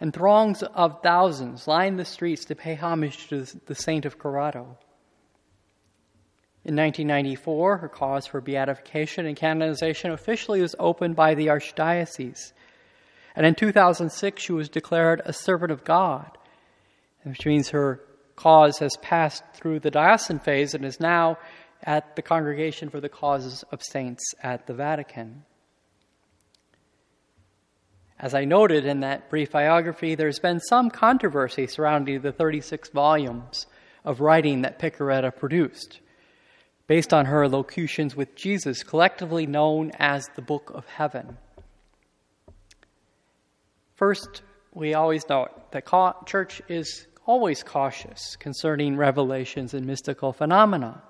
and 0.00 0.12
throngs 0.12 0.62
of 0.62 1.02
thousands 1.02 1.68
lined 1.68 1.98
the 1.98 2.04
streets 2.04 2.44
to 2.46 2.56
pay 2.56 2.74
homage 2.74 3.28
to 3.28 3.44
the 3.66 3.74
saint 3.74 4.04
of 4.04 4.18
Corato. 4.18 4.76
In 6.64 6.76
1994, 6.76 7.76
her 7.76 7.88
cause 7.88 8.26
for 8.26 8.40
beatification 8.40 9.26
and 9.26 9.36
canonization 9.36 10.12
officially 10.12 10.62
was 10.62 10.74
opened 10.78 11.14
by 11.14 11.34
the 11.34 11.48
Archdiocese. 11.48 12.52
And 13.36 13.44
in 13.44 13.54
2006, 13.54 14.42
she 14.42 14.52
was 14.52 14.70
declared 14.70 15.20
a 15.24 15.32
servant 15.32 15.72
of 15.72 15.84
God, 15.84 16.38
which 17.24 17.44
means 17.44 17.68
her 17.70 18.00
cause 18.36 18.78
has 18.78 18.96
passed 19.02 19.44
through 19.52 19.80
the 19.80 19.90
diocesan 19.90 20.38
phase 20.38 20.74
and 20.74 20.84
is 20.84 21.00
now 21.00 21.38
at 21.82 22.16
the 22.16 22.22
Congregation 22.22 22.88
for 22.88 23.00
the 23.00 23.08
Causes 23.08 23.62
of 23.70 23.82
Saints 23.82 24.34
at 24.42 24.66
the 24.66 24.74
Vatican. 24.74 25.44
As 28.18 28.34
I 28.34 28.44
noted 28.44 28.86
in 28.86 29.00
that 29.00 29.28
brief 29.28 29.50
biography, 29.50 30.14
there's 30.14 30.38
been 30.38 30.60
some 30.60 30.88
controversy 30.88 31.66
surrounding 31.66 32.22
the 32.22 32.32
36 32.32 32.88
volumes 32.90 33.66
of 34.04 34.20
writing 34.20 34.62
that 34.62 34.78
Piccarreta 34.78 35.34
produced, 35.34 36.00
based 36.86 37.14
on 37.14 37.26
her 37.26 37.48
locutions 37.48 38.14
with 38.14 38.34
Jesus, 38.34 38.82
collectively 38.82 39.46
known 39.46 39.90
as 39.98 40.28
the 40.36 40.42
Book 40.42 40.70
of 40.74 40.86
Heaven. 40.86 41.38
First, 43.94 44.42
we 44.72 44.94
always 44.94 45.28
note 45.28 45.70
that 45.72 45.86
church 46.26 46.60
is 46.68 47.06
always 47.26 47.62
cautious 47.62 48.36
concerning 48.36 48.96
revelations 48.96 49.72
and 49.72 49.86
mystical 49.86 50.32
phenomena. 50.32 51.02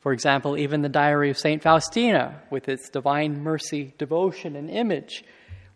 For 0.00 0.12
example, 0.12 0.56
even 0.56 0.82
the 0.82 0.88
Diary 0.88 1.30
of 1.30 1.38
St. 1.38 1.62
Faustina, 1.62 2.40
with 2.50 2.68
its 2.68 2.88
divine 2.88 3.42
mercy, 3.42 3.92
devotion, 3.98 4.54
and 4.56 4.70
image, 4.70 5.24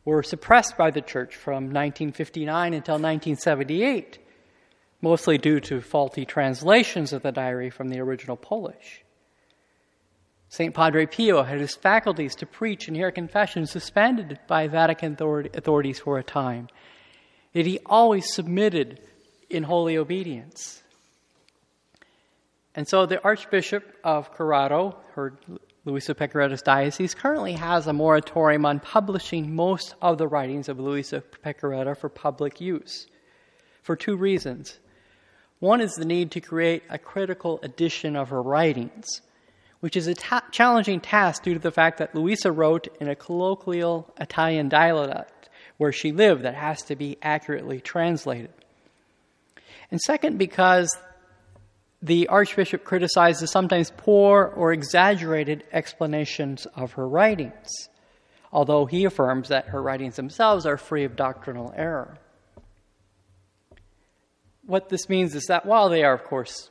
were 0.05 0.23
suppressed 0.23 0.77
by 0.77 0.91
the 0.91 1.01
church 1.01 1.37
from 1.37 1.65
1959 1.65 2.75
until 2.75 2.95
1978, 2.95 4.19
mostly 5.03 5.37
due 5.37 5.61
to 5.61 5.81
faulty 5.81 6.25
translations 6.25 7.13
of 7.13 7.23
the 7.23 7.33
diary 7.33 7.69
from 7.69 7.89
the 7.89 8.01
original 8.01 8.37
Polish. 8.37 9.05
St. 10.49 10.75
Padre 10.75 11.07
Pio 11.07 11.43
had 11.43 11.61
his 11.61 11.75
faculties 11.75 12.35
to 12.37 12.47
preach 12.47 12.87
and 12.87 12.97
hear 12.97 13.11
confessions 13.11 13.71
suspended 13.71 14.39
by 14.47 14.69
Vatican 14.69 15.15
authorities 15.15 15.99
for 15.99 16.19
a 16.19 16.23
time. 16.23 16.69
Yet 17.53 17.67
he 17.67 17.81
always 17.85 18.33
submitted 18.33 19.01
in 19.51 19.63
holy 19.65 19.97
obedience. 19.97 20.83
And 22.75 22.87
so 22.87 23.07
the 23.07 23.23
Archbishop 23.23 23.85
of 24.05 24.35
Corato, 24.35 24.95
her 25.15 25.35
Luisa 25.85 26.15
Piccarreta's 26.15 26.63
diocese, 26.63 27.15
currently 27.15 27.55
has 27.55 27.87
a 27.87 27.93
moratorium 27.93 28.65
on 28.65 28.79
publishing 28.79 29.55
most 29.55 29.95
of 30.01 30.17
the 30.17 30.29
writings 30.29 30.69
of 30.69 30.79
Luisa 30.79 31.23
Piccarreta 31.45 31.97
for 31.97 32.09
public 32.09 32.61
use 32.61 33.07
for 33.83 33.97
two 33.97 34.17
reasons. 34.17 34.79
One 35.63 35.81
is 35.81 35.95
the 35.95 36.05
need 36.05 36.33
to 36.33 36.41
create 36.41 36.83
a 36.91 36.99
critical 36.99 37.61
edition 37.63 38.17
of 38.17 38.31
her 38.31 38.43
writings, 38.43 39.07
which 39.79 39.97
is 39.97 40.09
a 40.09 40.15
ta- 40.15 40.43
challenging 40.51 40.99
task 40.99 41.45
due 41.45 41.55
to 41.55 41.61
the 41.61 41.71
fact 41.71 41.99
that 41.99 42.17
Louisa 42.17 42.51
wrote 42.51 42.89
in 43.01 43.09
a 43.09 43.15
colloquial 43.15 44.13
Italian 44.19 44.69
dialect 44.69 45.51
where 45.77 45.93
she 45.93 46.11
lived 46.11 46.43
that 46.43 46.57
has 46.57 46.83
to 46.87 46.97
be 46.97 47.17
accurately 47.23 47.81
translated. 47.81 48.51
And 49.93 50.01
second, 50.01 50.37
because 50.37 50.99
the 52.03 52.27
Archbishop 52.27 52.83
criticizes 52.83 53.53
sometimes 53.53 53.93
poor 53.97 54.53
or 54.57 54.73
exaggerated 54.73 55.63
explanations 55.71 56.67
of 56.75 56.95
her 56.95 57.07
writings, 57.07 57.71
although 58.53 58.87
he 58.87 59.05
affirms 59.05 59.51
that 59.51 59.69
her 59.69 59.81
writings 59.81 60.17
themselves 60.17 60.67
are 60.67 60.77
free 60.77 61.05
of 61.05 61.15
doctrinal 61.15 61.73
error. 61.77 62.19
What 64.65 64.89
this 64.89 65.09
means 65.09 65.35
is 65.35 65.47
that 65.47 65.67
while 65.67 65.89
they 65.89 66.05
are, 66.05 66.15
of 66.15 66.25
course, 66.25 66.71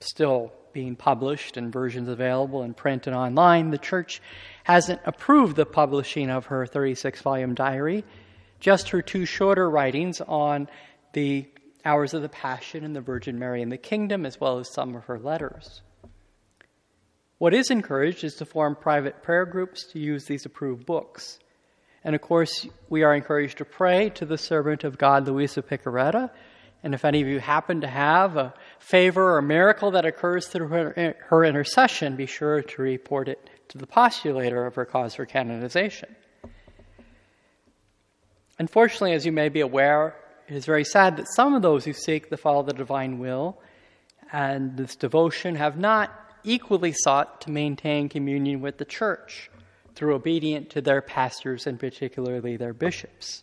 still 0.00 0.52
being 0.72 0.96
published 0.96 1.56
and 1.56 1.72
versions 1.72 2.08
available 2.08 2.62
in 2.62 2.74
print 2.74 3.06
and 3.06 3.14
online, 3.14 3.70
the 3.70 3.78
Church 3.78 4.20
hasn't 4.64 5.00
approved 5.04 5.56
the 5.56 5.66
publishing 5.66 6.30
of 6.30 6.46
her 6.46 6.66
36 6.66 7.22
volume 7.22 7.54
diary, 7.54 8.04
just 8.60 8.90
her 8.90 9.02
two 9.02 9.24
shorter 9.24 9.68
writings 9.70 10.20
on 10.20 10.68
the 11.12 11.48
Hours 11.84 12.12
of 12.12 12.22
the 12.22 12.28
Passion 12.28 12.84
and 12.84 12.94
the 12.94 13.00
Virgin 13.00 13.38
Mary 13.38 13.62
in 13.62 13.68
the 13.68 13.78
Kingdom, 13.78 14.26
as 14.26 14.40
well 14.40 14.58
as 14.58 14.72
some 14.72 14.94
of 14.94 15.04
her 15.04 15.18
letters. 15.18 15.80
What 17.38 17.54
is 17.54 17.70
encouraged 17.70 18.24
is 18.24 18.34
to 18.36 18.44
form 18.44 18.74
private 18.74 19.22
prayer 19.22 19.46
groups 19.46 19.84
to 19.92 20.00
use 20.00 20.24
these 20.24 20.44
approved 20.44 20.84
books. 20.84 21.38
And 22.02 22.16
of 22.16 22.20
course, 22.20 22.66
we 22.88 23.04
are 23.04 23.14
encouraged 23.14 23.58
to 23.58 23.64
pray 23.64 24.10
to 24.10 24.26
the 24.26 24.36
servant 24.38 24.82
of 24.82 24.98
God, 24.98 25.28
Luisa 25.28 25.62
Piccarreta. 25.62 26.30
And 26.82 26.94
if 26.94 27.04
any 27.04 27.20
of 27.20 27.28
you 27.28 27.40
happen 27.40 27.80
to 27.80 27.88
have 27.88 28.36
a 28.36 28.54
favor 28.78 29.36
or 29.36 29.42
miracle 29.42 29.90
that 29.92 30.04
occurs 30.04 30.46
through 30.46 30.68
her, 30.68 31.16
her 31.26 31.44
intercession, 31.44 32.16
be 32.16 32.26
sure 32.26 32.62
to 32.62 32.82
report 32.82 33.28
it 33.28 33.50
to 33.68 33.78
the 33.78 33.86
postulator 33.86 34.66
of 34.66 34.76
her 34.76 34.84
cause 34.84 35.14
for 35.14 35.26
canonization. 35.26 36.14
Unfortunately, 38.58 39.12
as 39.12 39.26
you 39.26 39.32
may 39.32 39.48
be 39.48 39.60
aware, 39.60 40.16
it 40.48 40.54
is 40.54 40.64
very 40.64 40.84
sad 40.84 41.16
that 41.16 41.28
some 41.28 41.54
of 41.54 41.62
those 41.62 41.84
who 41.84 41.92
seek 41.92 42.30
to 42.30 42.36
follow 42.36 42.62
the 42.62 42.72
divine 42.72 43.18
will 43.18 43.58
and 44.32 44.76
this 44.76 44.96
devotion 44.96 45.54
have 45.56 45.78
not 45.78 46.12
equally 46.44 46.92
sought 46.92 47.40
to 47.42 47.50
maintain 47.50 48.08
communion 48.08 48.60
with 48.60 48.78
the 48.78 48.84
church 48.84 49.50
through 49.94 50.14
obedience 50.14 50.72
to 50.72 50.80
their 50.80 51.02
pastors 51.02 51.66
and 51.66 51.78
particularly 51.78 52.56
their 52.56 52.72
bishops. 52.72 53.42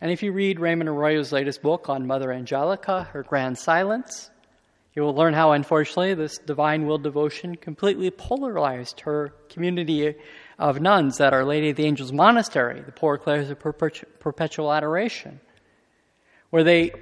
And 0.00 0.10
if 0.10 0.22
you 0.22 0.32
read 0.32 0.60
Raymond 0.60 0.88
Arroyo's 0.88 1.32
latest 1.32 1.62
book 1.62 1.88
on 1.88 2.06
Mother 2.06 2.32
Angelica, 2.32 3.04
Her 3.12 3.22
Grand 3.22 3.58
Silence, 3.58 4.30
you 4.94 5.02
will 5.02 5.14
learn 5.14 5.34
how, 5.34 5.52
unfortunately, 5.52 6.14
this 6.14 6.38
divine 6.38 6.86
will 6.86 6.98
devotion 6.98 7.56
completely 7.56 8.10
polarized 8.10 9.00
her 9.00 9.32
community 9.48 10.14
of 10.58 10.80
nuns 10.80 11.20
at 11.20 11.32
Our 11.32 11.44
Lady 11.44 11.70
of 11.70 11.76
the 11.76 11.84
Angels 11.84 12.12
Monastery, 12.12 12.80
the 12.80 12.92
Poor 12.92 13.18
Clares 13.18 13.50
of 13.50 13.58
Perpetual 13.58 14.72
Adoration 14.72 15.40
where 16.50 16.64
they 16.64 16.92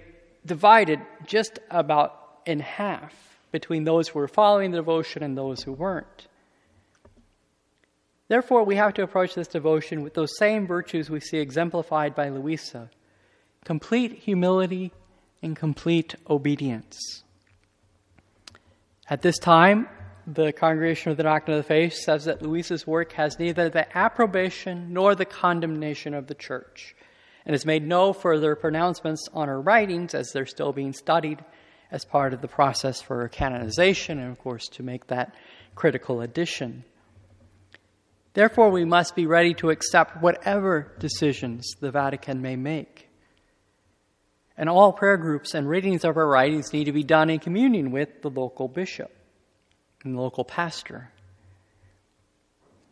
divided 0.44 1.00
just 1.26 1.58
about 1.70 2.40
in 2.46 2.60
half 2.60 3.14
between 3.52 3.84
those 3.84 4.08
who 4.08 4.18
were 4.18 4.28
following 4.28 4.70
the 4.70 4.78
devotion 4.78 5.22
and 5.22 5.36
those 5.36 5.62
who 5.62 5.72
weren't. 5.72 6.26
Therefore, 8.28 8.64
we 8.64 8.76
have 8.76 8.94
to 8.94 9.02
approach 9.02 9.34
this 9.34 9.48
devotion 9.48 10.02
with 10.02 10.14
those 10.14 10.36
same 10.36 10.66
virtues 10.66 11.08
we 11.08 11.20
see 11.20 11.38
exemplified 11.38 12.14
by 12.14 12.28
Louisa 12.28 12.90
complete 13.64 14.12
humility 14.12 14.92
and 15.42 15.56
complete 15.56 16.14
obedience. 16.30 17.24
At 19.10 19.22
this 19.22 19.38
time, 19.38 19.88
the 20.26 20.52
Congregation 20.52 21.10
of 21.10 21.16
the 21.16 21.24
Doctrine 21.24 21.58
of 21.58 21.64
the 21.64 21.68
Faith 21.68 21.94
says 21.94 22.24
that 22.24 22.42
Louisa's 22.42 22.86
work 22.86 23.12
has 23.12 23.38
neither 23.38 23.68
the 23.68 23.96
approbation 23.96 24.92
nor 24.92 25.14
the 25.14 25.24
condemnation 25.24 26.14
of 26.14 26.28
the 26.28 26.34
Church 26.34 26.94
and 27.44 27.54
has 27.54 27.66
made 27.66 27.86
no 27.86 28.12
further 28.12 28.56
pronouncements 28.56 29.28
on 29.32 29.48
her 29.48 29.60
writings 29.60 30.14
as 30.14 30.30
they're 30.32 30.46
still 30.46 30.72
being 30.72 30.92
studied 30.92 31.44
as 31.92 32.04
part 32.04 32.34
of 32.34 32.40
the 32.40 32.48
process 32.48 33.00
for 33.00 33.20
her 33.20 33.28
canonization 33.28 34.18
and, 34.18 34.30
of 34.30 34.38
course, 34.38 34.66
to 34.68 34.82
make 34.82 35.06
that 35.06 35.34
critical 35.76 36.20
addition. 36.20 36.84
Therefore, 38.36 38.68
we 38.68 38.84
must 38.84 39.16
be 39.16 39.24
ready 39.24 39.54
to 39.54 39.70
accept 39.70 40.20
whatever 40.20 40.92
decisions 40.98 41.74
the 41.80 41.90
Vatican 41.90 42.42
may 42.42 42.54
make. 42.54 43.08
And 44.58 44.68
all 44.68 44.92
prayer 44.92 45.16
groups 45.16 45.54
and 45.54 45.66
readings 45.66 46.04
of 46.04 46.18
our 46.18 46.28
writings 46.28 46.70
need 46.70 46.84
to 46.84 46.92
be 46.92 47.02
done 47.02 47.30
in 47.30 47.38
communion 47.38 47.92
with 47.92 48.20
the 48.20 48.28
local 48.28 48.68
bishop 48.68 49.10
and 50.04 50.14
the 50.14 50.20
local 50.20 50.44
pastor. 50.44 51.10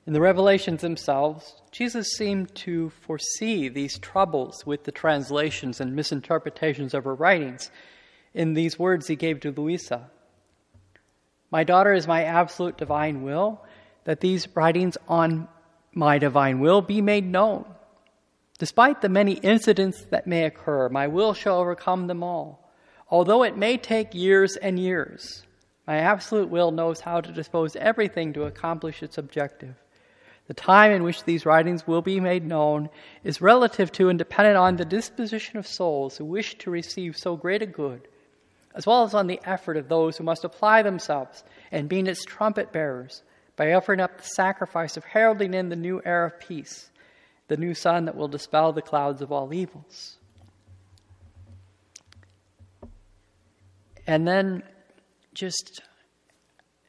In 0.07 0.15
the 0.15 0.21
revelations 0.23 0.81
themselves, 0.81 1.61
Jesus 1.71 2.15
seemed 2.17 2.55
to 2.55 2.89
foresee 2.89 3.69
these 3.69 3.99
troubles 3.99 4.65
with 4.65 4.85
the 4.85 4.93
translations 4.93 5.79
and 5.79 5.95
misinterpretations 5.95 6.95
of 6.95 7.05
her 7.05 7.15
writings 7.15 7.71
in 8.33 8.55
these 8.55 8.79
words 8.79 9.09
he 9.09 9.15
gave 9.15 9.41
to 9.41 9.53
Luisa 9.53 10.09
My 11.51 11.65
daughter 11.65 11.93
is 11.93 12.09
my 12.09 12.25
absolute 12.25 12.79
divine 12.79 13.23
will, 13.23 13.61
that 14.05 14.21
these 14.21 14.49
writings 14.55 14.97
on 15.09 15.49
my 15.93 16.19
divine 16.19 16.61
will 16.61 16.83
be 16.83 17.01
made 17.01 17.27
known. 17.27 17.65
Despite 18.59 19.01
the 19.01 19.09
many 19.09 19.33
incidents 19.33 20.05
that 20.11 20.27
may 20.27 20.45
occur, 20.45 20.89
my 20.89 21.09
will 21.09 21.35
shall 21.35 21.59
overcome 21.59 22.07
them 22.07 22.23
all. 22.23 22.73
Although 23.11 23.43
it 23.43 23.57
may 23.57 23.77
take 23.77 24.15
years 24.15 24.57
and 24.57 24.79
years, 24.79 25.45
my 25.87 25.99
absolute 25.99 26.49
will 26.49 26.71
knows 26.71 27.01
how 27.01 27.21
to 27.21 27.33
dispose 27.33 27.77
everything 27.77 28.33
to 28.33 28.45
accomplish 28.45 29.03
its 29.03 29.19
objective. 29.19 29.75
The 30.47 30.55
time 30.55 30.93
in 30.93 31.03
which 31.03 31.25
these 31.25 31.47
writings 31.47 31.87
will 31.87 32.03
be 32.03 32.21
made 32.21 32.45
known 32.45 32.91
is 33.23 33.41
relative 33.41 33.91
to 33.93 34.09
and 34.09 34.19
dependent 34.19 34.57
on 34.57 34.77
the 34.77 34.85
disposition 34.85 35.59
of 35.59 35.67
souls 35.67 36.17
who 36.17 36.25
wish 36.25 36.57
to 36.59 36.71
receive 36.71 37.17
so 37.17 37.37
great 37.37 37.63
a 37.63 37.67
good, 37.67 38.09
as 38.75 38.87
well 38.87 39.05
as 39.05 39.15
on 39.15 39.27
the 39.27 39.41
effort 39.45 39.77
of 39.77 39.89
those 39.89 40.17
who 40.17 40.25
must 40.25 40.45
apply 40.45 40.83
themselves 40.83 41.45
and 41.73 41.89
being 41.89 42.07
its 42.07 42.25
trumpet 42.25 42.73
bearers 42.73 43.23
by 43.57 43.73
offering 43.73 44.01
up 44.01 44.19
the 44.19 44.25
sacrifice 44.25 44.97
of 44.97 45.05
heralding 45.05 45.55
in 45.55 45.69
the 45.69 45.77
new 45.77 46.01
era 46.05 46.27
of 46.27 46.41
peace, 46.41 46.91
the 47.49 47.57
new 47.57 47.75
sun 47.75 48.07
that 48.07 48.17
will 48.17 48.29
dispel 48.29 48.73
the 48.73 48.83
clouds 48.83 49.23
of 49.23 49.31
all 49.31 49.53
evils. 49.53 50.17
And 54.07 54.27
then, 54.27 54.63
just 55.33 55.83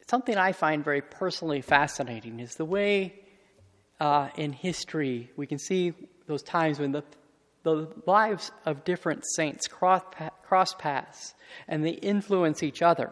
something 0.08 0.38
I 0.38 0.52
find 0.52 0.84
very 0.84 1.02
personally 1.02 1.62
fascinating 1.62 2.40
is 2.40 2.56
the 2.56 2.66
way 2.66 3.14
uh, 4.00 4.30
in 4.36 4.52
history 4.52 5.32
we 5.38 5.48
can 5.48 5.58
see 5.58 5.94
those 6.28 6.44
times 6.44 6.80
when 6.80 6.92
the, 6.92 7.04
the 7.64 7.88
lives 8.06 8.52
of 8.66 8.84
different 8.84 9.24
saints 9.36 9.68
cross, 9.68 10.02
cross 10.44 10.74
paths 10.76 11.34
and 11.68 11.86
they 11.86 11.92
influence 11.92 12.62
each 12.64 12.82
other. 12.82 13.12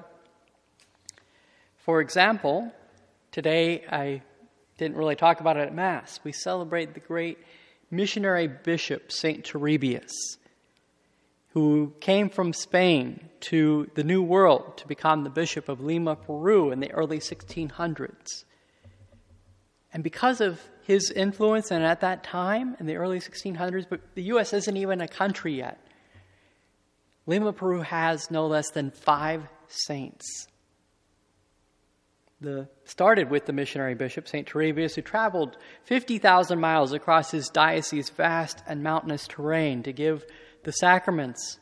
For 1.77 2.01
example, 2.01 2.71
today 3.33 3.83
I 3.91 4.21
didn't 4.77 4.95
really 4.95 5.17
talk 5.17 5.41
about 5.41 5.57
it 5.57 5.67
at 5.67 5.75
Mass. 5.75 6.21
We 6.23 6.31
celebrate 6.31 6.93
the 6.93 7.01
great 7.01 7.37
missionary 7.91 8.47
bishop, 8.47 9.11
St. 9.11 9.43
Turibius 9.43 10.11
who 11.53 11.93
came 11.99 12.29
from 12.29 12.51
Spain 12.51 13.29
to 13.39 13.89
the 13.93 14.03
New 14.03 14.23
World 14.23 14.75
to 14.77 14.87
become 14.87 15.23
the 15.23 15.29
Bishop 15.29 15.69
of 15.69 15.81
Lima, 15.81 16.15
Peru 16.15 16.71
in 16.71 16.79
the 16.79 16.91
early 16.91 17.19
1600s. 17.19 18.43
And 19.93 20.03
because 20.03 20.41
of 20.41 20.59
his 20.81 21.11
influence, 21.11 21.69
and 21.69 21.85
at 21.85 22.01
that 22.01 22.23
time, 22.23 22.75
in 22.79 22.87
the 22.87 22.95
early 22.95 23.19
1600s, 23.19 23.85
but 23.87 24.01
the 24.15 24.23
U.S. 24.23 24.51
isn't 24.51 24.75
even 24.75 24.99
a 24.99 25.07
country 25.07 25.53
yet. 25.53 25.79
Lima, 27.27 27.53
Peru 27.53 27.81
has 27.81 28.31
no 28.31 28.47
less 28.47 28.71
than 28.71 28.89
five 28.89 29.43
saints. 29.67 30.47
The, 32.43 32.67
started 32.83 33.29
with 33.29 33.45
the 33.45 33.53
missionary 33.53 33.95
bishop, 33.95 34.27
St. 34.27 34.45
Turibius, 34.45 34.95
who 34.95 35.01
traveled 35.01 35.55
50,000 35.85 36.59
miles 36.59 36.91
across 36.91 37.31
his 37.31 37.47
diocese's 37.47 38.09
vast 38.09 38.61
and 38.67 38.83
mountainous 38.83 39.29
terrain 39.29 39.81
to 39.83 39.93
give 39.93 40.25
the 40.63 40.73
sacraments 40.73 41.57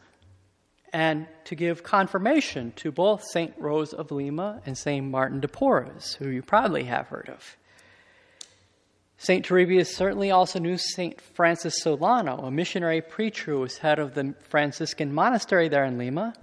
and 0.91 1.27
to 1.45 1.53
give 1.53 1.83
confirmation 1.83 2.73
to 2.77 2.91
both 2.91 3.23
St. 3.23 3.53
Rose 3.59 3.93
of 3.93 4.09
Lima 4.09 4.59
and 4.65 4.75
St. 4.75 5.05
Martin 5.05 5.39
de 5.39 5.47
Porres, 5.47 6.15
who 6.15 6.29
you 6.29 6.41
probably 6.41 6.85
have 6.85 7.09
heard 7.09 7.29
of. 7.29 7.57
St. 9.17 9.45
Turibius 9.45 9.93
certainly 9.93 10.31
also 10.31 10.57
knew 10.57 10.79
St. 10.79 11.21
Francis 11.21 11.75
Solano, 11.77 12.37
a 12.37 12.49
missionary 12.49 13.01
preacher 13.01 13.51
who 13.51 13.59
was 13.59 13.77
head 13.77 13.99
of 13.99 14.15
the 14.15 14.33
Franciscan 14.49 15.13
monastery 15.13 15.69
there 15.69 15.85
in 15.85 15.99
Lima. 15.99 16.33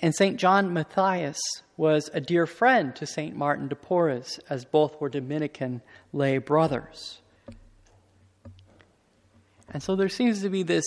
And 0.00 0.14
St. 0.14 0.36
John 0.36 0.72
Matthias 0.72 1.38
was 1.76 2.08
a 2.12 2.20
dear 2.20 2.46
friend 2.46 2.94
to 2.96 3.06
St. 3.06 3.34
Martin 3.34 3.68
de 3.68 3.74
Porres, 3.74 4.38
as 4.48 4.64
both 4.64 5.00
were 5.00 5.08
Dominican 5.08 5.82
lay 6.12 6.38
brothers. 6.38 7.20
And 9.72 9.82
so 9.82 9.96
there 9.96 10.08
seems 10.08 10.42
to 10.42 10.48
be 10.48 10.62
this 10.62 10.84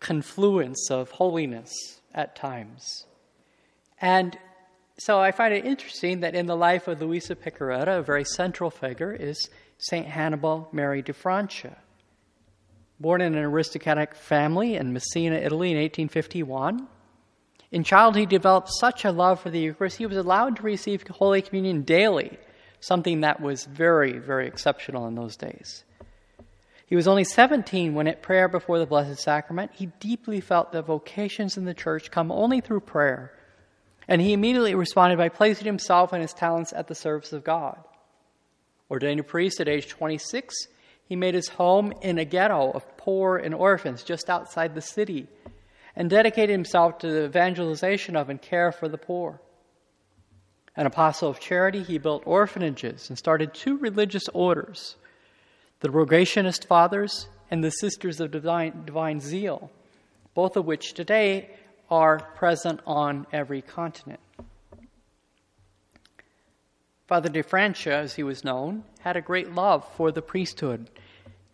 confluence 0.00 0.90
of 0.90 1.10
holiness 1.10 1.72
at 2.14 2.36
times. 2.36 3.04
And 4.00 4.36
so 4.98 5.20
I 5.20 5.30
find 5.30 5.54
it 5.54 5.64
interesting 5.64 6.20
that 6.20 6.34
in 6.34 6.46
the 6.46 6.56
life 6.56 6.88
of 6.88 7.00
Luisa 7.00 7.36
Piccarreta, 7.36 7.98
a 7.98 8.02
very 8.02 8.24
central 8.24 8.70
figure 8.70 9.12
is 9.12 9.48
St. 9.78 10.06
Hannibal 10.06 10.68
Mary 10.72 11.02
de 11.02 11.12
Francia. 11.12 11.76
Born 12.98 13.20
in 13.20 13.36
an 13.36 13.44
aristocratic 13.44 14.14
family 14.14 14.74
in 14.74 14.92
Messina, 14.92 15.36
Italy 15.36 15.70
in 15.70 15.76
1851, 15.76 16.88
in 17.70 17.84
childhood 17.84 18.20
he 18.20 18.26
developed 18.26 18.70
such 18.70 19.04
a 19.04 19.12
love 19.12 19.40
for 19.40 19.50
the 19.50 19.60
Eucharist, 19.60 19.98
he 19.98 20.06
was 20.06 20.16
allowed 20.16 20.56
to 20.56 20.62
receive 20.62 21.06
Holy 21.06 21.42
Communion 21.42 21.82
daily, 21.82 22.38
something 22.80 23.20
that 23.20 23.40
was 23.40 23.64
very, 23.64 24.18
very 24.18 24.46
exceptional 24.46 25.06
in 25.06 25.14
those 25.14 25.36
days. 25.36 25.84
He 26.86 26.96
was 26.96 27.06
only 27.06 27.24
17 27.24 27.92
when 27.92 28.08
at 28.08 28.22
prayer 28.22 28.48
before 28.48 28.78
the 28.78 28.86
Blessed 28.86 29.20
Sacrament, 29.20 29.72
he 29.74 29.86
deeply 30.00 30.40
felt 30.40 30.72
that 30.72 30.86
vocations 30.86 31.58
in 31.58 31.66
the 31.66 31.74
church 31.74 32.10
come 32.10 32.32
only 32.32 32.62
through 32.62 32.80
prayer. 32.80 33.32
And 34.06 34.22
he 34.22 34.32
immediately 34.32 34.74
responded 34.74 35.18
by 35.18 35.28
placing 35.28 35.66
himself 35.66 36.14
and 36.14 36.22
his 36.22 36.32
talents 36.32 36.72
at 36.72 36.88
the 36.88 36.94
service 36.94 37.34
of 37.34 37.44
God. 37.44 37.78
Ordained 38.90 39.20
a 39.20 39.22
priest 39.22 39.60
at 39.60 39.68
age 39.68 39.88
26, 39.88 40.54
he 41.04 41.14
made 41.14 41.34
his 41.34 41.48
home 41.48 41.92
in 42.00 42.18
a 42.18 42.24
ghetto 42.24 42.70
of 42.70 42.96
poor 42.96 43.36
and 43.36 43.54
orphans 43.54 44.02
just 44.02 44.30
outside 44.30 44.74
the 44.74 44.80
city 44.80 45.28
and 45.98 46.08
dedicated 46.08 46.50
himself 46.50 46.98
to 46.98 47.08
the 47.08 47.24
evangelization 47.24 48.14
of 48.14 48.30
and 48.30 48.40
care 48.40 48.70
for 48.70 48.88
the 48.88 48.96
poor. 48.96 49.40
An 50.76 50.86
apostle 50.86 51.28
of 51.28 51.40
charity, 51.40 51.82
he 51.82 51.98
built 51.98 52.22
orphanages 52.24 53.08
and 53.08 53.18
started 53.18 53.52
two 53.52 53.76
religious 53.76 54.28
orders 54.28 54.96
the 55.80 55.88
Rogationist 55.88 56.66
Fathers, 56.66 57.28
and 57.52 57.62
the 57.62 57.70
Sisters 57.70 58.20
of 58.20 58.32
Divine, 58.32 58.84
Divine 58.84 59.20
Zeal, 59.20 59.70
both 60.34 60.56
of 60.56 60.66
which 60.66 60.92
today 60.92 61.50
are 61.88 62.18
present 62.18 62.80
on 62.84 63.28
every 63.32 63.62
continent. 63.62 64.18
Father 67.06 67.28
de 67.28 67.44
Francia, 67.44 67.94
as 67.94 68.16
he 68.16 68.24
was 68.24 68.42
known, 68.42 68.82
had 69.00 69.16
a 69.16 69.20
great 69.20 69.52
love 69.52 69.86
for 69.96 70.10
the 70.10 70.20
priesthood. 70.20 70.90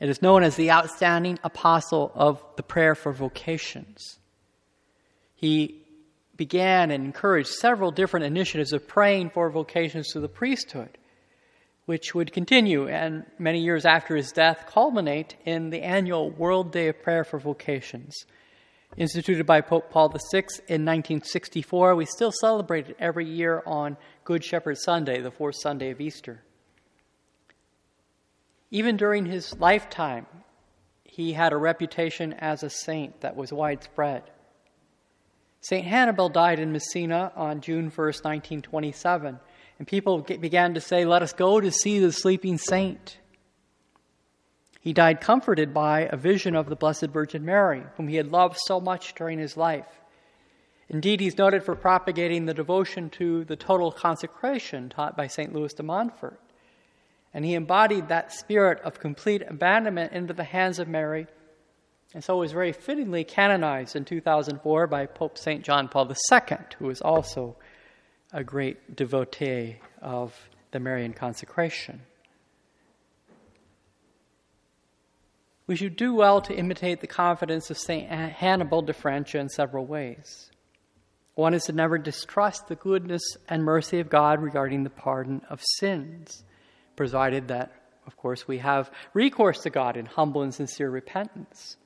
It 0.01 0.09
is 0.09 0.23
known 0.23 0.43
as 0.43 0.57
the 0.57 0.71
outstanding 0.71 1.39
apostle 1.45 2.11
of 2.15 2.43
the 2.57 2.63
prayer 2.63 2.95
for 2.95 3.13
vocations. 3.13 4.19
He 5.45 5.83
began 6.39 6.91
and 6.91 7.05
encouraged 7.05 7.51
several 7.51 7.91
different 7.91 8.25
initiatives 8.25 8.73
of 8.73 8.89
praying 8.89 9.29
for 9.29 9.51
vocations 9.51 10.09
to 10.13 10.21
the 10.21 10.27
priesthood 10.27 10.97
which 11.85 12.15
would 12.15 12.33
continue 12.33 12.89
and 12.89 13.27
many 13.39 13.61
years 13.61 13.85
after 13.85 14.17
his 14.17 14.33
death 14.33 14.65
culminate 14.67 15.37
in 15.45 15.69
the 15.69 15.83
annual 15.83 16.31
World 16.31 16.73
Day 16.73 16.89
of 16.89 17.03
Prayer 17.03 17.25
for 17.25 17.39
Vocations. 17.39 18.25
Instituted 18.97 19.45
by 19.45 19.61
Pope 19.61 19.91
Paul 19.91 20.09
VI 20.09 20.47
in 20.67 20.87
1964, 20.87 21.95
we 21.95 22.07
still 22.07 22.33
celebrate 22.33 22.89
it 22.89 22.97
every 22.99 23.27
year 23.27 23.63
on 23.67 23.99
Good 24.25 24.43
Shepherd 24.43 24.79
Sunday, 24.79 25.21
the 25.21 25.31
fourth 25.31 25.57
Sunday 25.61 25.91
of 25.91 26.01
Easter. 26.01 26.43
Even 28.71 28.97
during 28.97 29.27
his 29.27 29.55
lifetime, 29.59 30.27
he 31.05 31.35
had 31.35 31.53
a 31.53 31.59
reputation 31.59 32.33
as 32.33 32.63
a 32.63 32.71
saint 32.71 33.21
that 33.21 33.37
was 33.37 33.53
widespread. 33.53 34.23
St. 35.65 35.87
Hannibal 35.87 36.29
died 36.29 36.59
in 36.59 36.73
Messina 36.73 37.33
on 37.37 37.61
June 37.61 37.91
1st, 37.91 38.25
1927 38.25 39.41
and 39.79 39.89
people 39.89 40.21
began 40.21 40.75
to 40.75 40.81
say, 40.81 41.05
Let 41.05 41.23
us 41.23 41.33
go 41.33 41.61
to 41.61 41.71
see 41.71 41.99
the 41.99 42.13
sleeping 42.13 42.59
saint. 42.59 43.19
He 44.81 44.93
died 44.93 45.21
comforted 45.21 45.73
by 45.73 46.09
a 46.11 46.17
vision 46.17 46.55
of 46.55 46.69
the 46.69 46.77
Blessed 46.77 47.07
Virgin 47.07 47.45
Mary, 47.45 47.83
whom 47.97 48.07
he 48.07 48.17
had 48.17 48.31
loved 48.31 48.59
so 48.67 48.81
much 48.81 49.15
during 49.15 49.39
his 49.39 49.57
life. 49.57 49.87
Indeed, 50.89 51.21
he's 51.21 51.39
noted 51.39 51.65
for 51.65 51.75
propagating 51.75 52.45
the 52.45 52.55
devotion 52.55 53.09
to 53.11 53.45
the 53.45 53.57
total 53.57 53.91
consecration 53.91 54.91
taught 54.91 55.17
by 55.17 55.27
St. 55.27 55.55
Louis 55.55 55.73
de 55.73 55.83
Montfort. 55.83 56.39
And 57.33 57.45
he 57.45 57.55
embodied 57.55 58.09
that 58.09 58.33
spirit 58.33 58.81
of 58.83 59.01
complete 59.01 59.43
abandonment 59.49 60.13
into 60.13 60.35
the 60.35 60.45
hands 60.45 60.79
of 60.79 60.87
Mary, 60.87 61.27
and 62.15 62.23
so 62.23 62.37
it 62.37 62.41
was 62.41 62.53
very 62.53 62.73
fittingly 62.73 63.25
canonized 63.25 63.97
in 63.97 64.05
2004 64.05 64.87
by 64.87 65.07
Pope 65.07 65.37
St. 65.37 65.65
John 65.65 65.89
Paul 65.89 66.09
II, 66.09 66.57
who 66.79 66.87
was 66.87 67.01
also 67.01 67.57
a 68.33 68.45
great 68.45 68.95
devotee 68.95 69.77
of 70.01 70.33
the 70.71 70.79
Marian 70.79 71.13
consecration. 71.13 72.01
We 75.67 75.77
should 75.77 75.97
do 75.97 76.15
well 76.15 76.41
to 76.43 76.55
imitate 76.55 77.01
the 77.01 77.07
confidence 77.07 77.71
of 77.71 77.79
St. 77.79 78.09
Hannibal 78.09 78.83
de 78.83 78.93
Francia 78.93 79.39
in 79.39 79.49
several 79.49 79.85
ways. 79.85 80.51
One 81.35 81.55
is 81.55 81.65
to 81.65 81.73
never 81.73 81.99
distrust 81.99 82.69
the 82.69 82.77
goodness 82.77 83.23
and 83.49 83.65
mercy 83.65 83.99
of 83.99 84.09
God 84.09 84.41
regarding 84.41 84.85
the 84.85 84.91
pardon 84.91 85.41
of 85.51 85.61
sins, 85.79 86.45
provided 86.95 87.49
that, 87.49 87.73
of 88.07 88.17
course, 88.17 88.47
we 88.47 88.59
have 88.59 88.91
recourse 89.15 89.63
to 89.63 89.71
God 89.71 89.97
in 89.97 90.07
humble 90.07 90.43
and 90.43 90.55
sincere 90.55 90.91
repentance. 90.91 91.77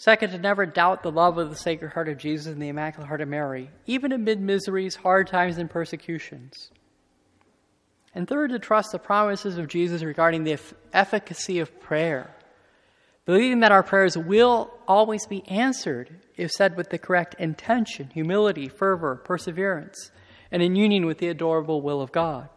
Second, 0.00 0.30
to 0.30 0.38
never 0.38 0.64
doubt 0.64 1.02
the 1.02 1.12
love 1.12 1.36
of 1.36 1.50
the 1.50 1.56
Sacred 1.56 1.92
Heart 1.92 2.08
of 2.08 2.16
Jesus 2.16 2.46
and 2.46 2.62
the 2.62 2.70
Immaculate 2.70 3.06
Heart 3.06 3.20
of 3.20 3.28
Mary, 3.28 3.68
even 3.84 4.12
amid 4.12 4.40
miseries, 4.40 4.94
hard 4.94 5.26
times, 5.26 5.58
and 5.58 5.68
persecutions. 5.68 6.70
And 8.14 8.26
third, 8.26 8.48
to 8.52 8.58
trust 8.58 8.92
the 8.92 8.98
promises 8.98 9.58
of 9.58 9.68
Jesus 9.68 10.02
regarding 10.02 10.44
the 10.44 10.58
efficacy 10.94 11.58
of 11.58 11.78
prayer, 11.80 12.34
believing 13.26 13.60
that 13.60 13.72
our 13.72 13.82
prayers 13.82 14.16
will 14.16 14.72
always 14.88 15.26
be 15.26 15.46
answered 15.48 16.16
if 16.34 16.50
said 16.50 16.78
with 16.78 16.88
the 16.88 16.96
correct 16.96 17.34
intention, 17.38 18.08
humility, 18.08 18.68
fervor, 18.70 19.16
perseverance, 19.16 20.12
and 20.50 20.62
in 20.62 20.76
union 20.76 21.04
with 21.04 21.18
the 21.18 21.28
adorable 21.28 21.82
will 21.82 22.00
of 22.00 22.10
God. 22.10 22.48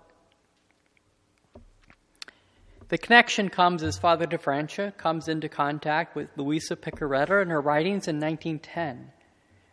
The 2.90 2.98
connection 2.98 3.50
comes 3.50 3.82
as 3.82 3.98
Father 3.98 4.26
de 4.26 4.38
Francia 4.38 4.94
comes 4.98 5.28
into 5.28 5.48
contact 5.48 6.16
with 6.16 6.30
Luisa 6.36 6.76
Piccarreta 6.76 7.42
in 7.42 7.50
her 7.50 7.62
writings 7.62 8.08
in 8.08 8.20
1910, 8.20 9.12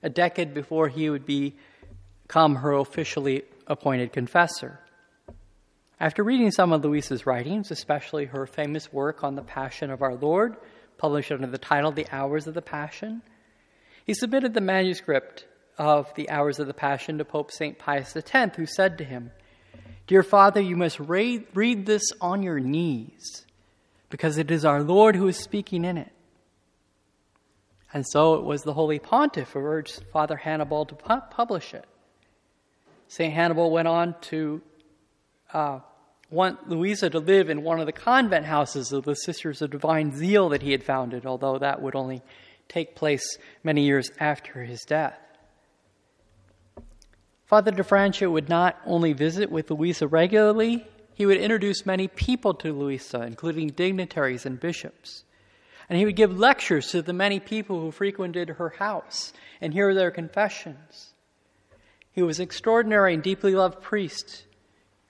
a 0.02 0.08
decade 0.08 0.54
before 0.54 0.88
he 0.88 1.10
would 1.10 1.26
become 1.26 2.56
her 2.56 2.72
officially 2.72 3.42
appointed 3.66 4.12
confessor. 4.12 4.80
After 5.98 6.22
reading 6.22 6.50
some 6.50 6.72
of 6.72 6.84
Luisa's 6.84 7.26
writings, 7.26 7.70
especially 7.70 8.26
her 8.26 8.46
famous 8.46 8.92
work 8.92 9.24
on 9.24 9.34
the 9.34 9.42
Passion 9.42 9.90
of 9.90 10.02
our 10.02 10.14
Lord, 10.14 10.56
published 10.96 11.32
under 11.32 11.46
the 11.46 11.58
title 11.58 11.92
The 11.92 12.06
Hours 12.12 12.46
of 12.46 12.54
the 12.54 12.62
Passion, 12.62 13.22
he 14.06 14.14
submitted 14.14 14.54
the 14.54 14.60
manuscript 14.60 15.46
of 15.76 16.14
The 16.14 16.30
Hours 16.30 16.58
of 16.58 16.68
the 16.68 16.74
Passion 16.74 17.18
to 17.18 17.24
Pope 17.24 17.50
St. 17.50 17.78
Pius 17.78 18.16
X, 18.16 18.56
who 18.56 18.66
said 18.66 18.98
to 18.98 19.04
him, 19.04 19.32
Dear 20.10 20.24
Father, 20.24 20.60
you 20.60 20.74
must 20.74 20.98
read, 20.98 21.44
read 21.54 21.86
this 21.86 22.02
on 22.20 22.42
your 22.42 22.58
knees, 22.58 23.46
because 24.08 24.38
it 24.38 24.50
is 24.50 24.64
our 24.64 24.82
Lord 24.82 25.14
who 25.14 25.28
is 25.28 25.36
speaking 25.36 25.84
in 25.84 25.96
it. 25.96 26.10
And 27.94 28.04
so 28.04 28.34
it 28.34 28.42
was 28.42 28.62
the 28.62 28.72
Holy 28.72 28.98
Pontiff 28.98 29.50
who 29.50 29.60
urged 29.60 30.02
Father 30.12 30.34
Hannibal 30.34 30.84
to 30.86 30.96
pu- 30.96 31.20
publish 31.30 31.74
it. 31.74 31.84
St. 33.06 33.32
Hannibal 33.32 33.70
went 33.70 33.86
on 33.86 34.16
to 34.22 34.60
uh, 35.52 35.78
want 36.28 36.68
Louisa 36.68 37.08
to 37.10 37.20
live 37.20 37.48
in 37.48 37.62
one 37.62 37.78
of 37.78 37.86
the 37.86 37.92
convent 37.92 38.46
houses 38.46 38.90
of 38.90 39.04
the 39.04 39.14
Sisters 39.14 39.62
of 39.62 39.70
Divine 39.70 40.10
Zeal 40.16 40.48
that 40.48 40.62
he 40.62 40.72
had 40.72 40.82
founded, 40.82 41.24
although 41.24 41.58
that 41.58 41.82
would 41.82 41.94
only 41.94 42.20
take 42.68 42.96
place 42.96 43.38
many 43.62 43.84
years 43.84 44.10
after 44.18 44.64
his 44.64 44.80
death. 44.80 45.29
Father 47.50 47.72
de 47.72 47.82
Francia 47.82 48.30
would 48.30 48.48
not 48.48 48.80
only 48.86 49.12
visit 49.12 49.50
with 49.50 49.72
Louisa 49.72 50.06
regularly, 50.06 50.86
he 51.14 51.26
would 51.26 51.36
introduce 51.36 51.84
many 51.84 52.06
people 52.06 52.54
to 52.54 52.72
Louisa, 52.72 53.22
including 53.22 53.70
dignitaries 53.70 54.46
and 54.46 54.60
bishops. 54.60 55.24
And 55.88 55.98
he 55.98 56.04
would 56.04 56.14
give 56.14 56.38
lectures 56.38 56.92
to 56.92 57.02
the 57.02 57.12
many 57.12 57.40
people 57.40 57.80
who 57.80 57.90
frequented 57.90 58.50
her 58.50 58.68
house 58.68 59.32
and 59.60 59.72
hear 59.72 59.92
their 59.96 60.12
confessions. 60.12 61.08
He 62.12 62.22
was 62.22 62.38
an 62.38 62.44
extraordinary 62.44 63.14
and 63.14 63.22
deeply 63.22 63.56
loved 63.56 63.82
priest, 63.82 64.44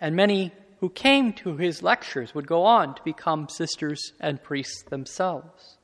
and 0.00 0.16
many 0.16 0.50
who 0.78 0.88
came 0.88 1.34
to 1.34 1.58
his 1.58 1.82
lectures 1.82 2.34
would 2.34 2.46
go 2.46 2.64
on 2.64 2.94
to 2.94 3.02
become 3.04 3.50
sisters 3.50 4.14
and 4.18 4.42
priests 4.42 4.82
themselves. 4.84 5.76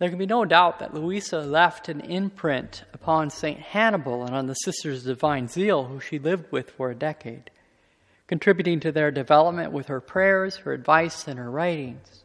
There 0.00 0.08
can 0.08 0.18
be 0.18 0.24
no 0.24 0.46
doubt 0.46 0.78
that 0.78 0.94
Louisa 0.94 1.40
left 1.40 1.90
an 1.90 2.00
imprint 2.00 2.84
upon 2.94 3.28
St. 3.28 3.60
Hannibal 3.60 4.24
and 4.24 4.34
on 4.34 4.46
the 4.46 4.54
Sisters 4.54 5.06
of 5.06 5.16
Divine 5.16 5.46
Zeal, 5.46 5.84
who 5.84 6.00
she 6.00 6.18
lived 6.18 6.50
with 6.50 6.70
for 6.70 6.90
a 6.90 6.94
decade, 6.94 7.50
contributing 8.26 8.80
to 8.80 8.92
their 8.92 9.10
development 9.10 9.72
with 9.72 9.88
her 9.88 10.00
prayers, 10.00 10.56
her 10.56 10.72
advice, 10.72 11.28
and 11.28 11.38
her 11.38 11.50
writings. 11.50 12.24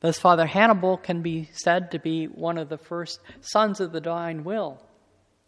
Thus, 0.00 0.18
Father 0.18 0.46
Hannibal 0.46 0.96
can 0.96 1.20
be 1.20 1.50
said 1.52 1.90
to 1.90 1.98
be 1.98 2.24
one 2.24 2.56
of 2.56 2.70
the 2.70 2.78
first 2.78 3.20
sons 3.42 3.78
of 3.78 3.92
the 3.92 4.00
divine 4.00 4.42
will, 4.42 4.80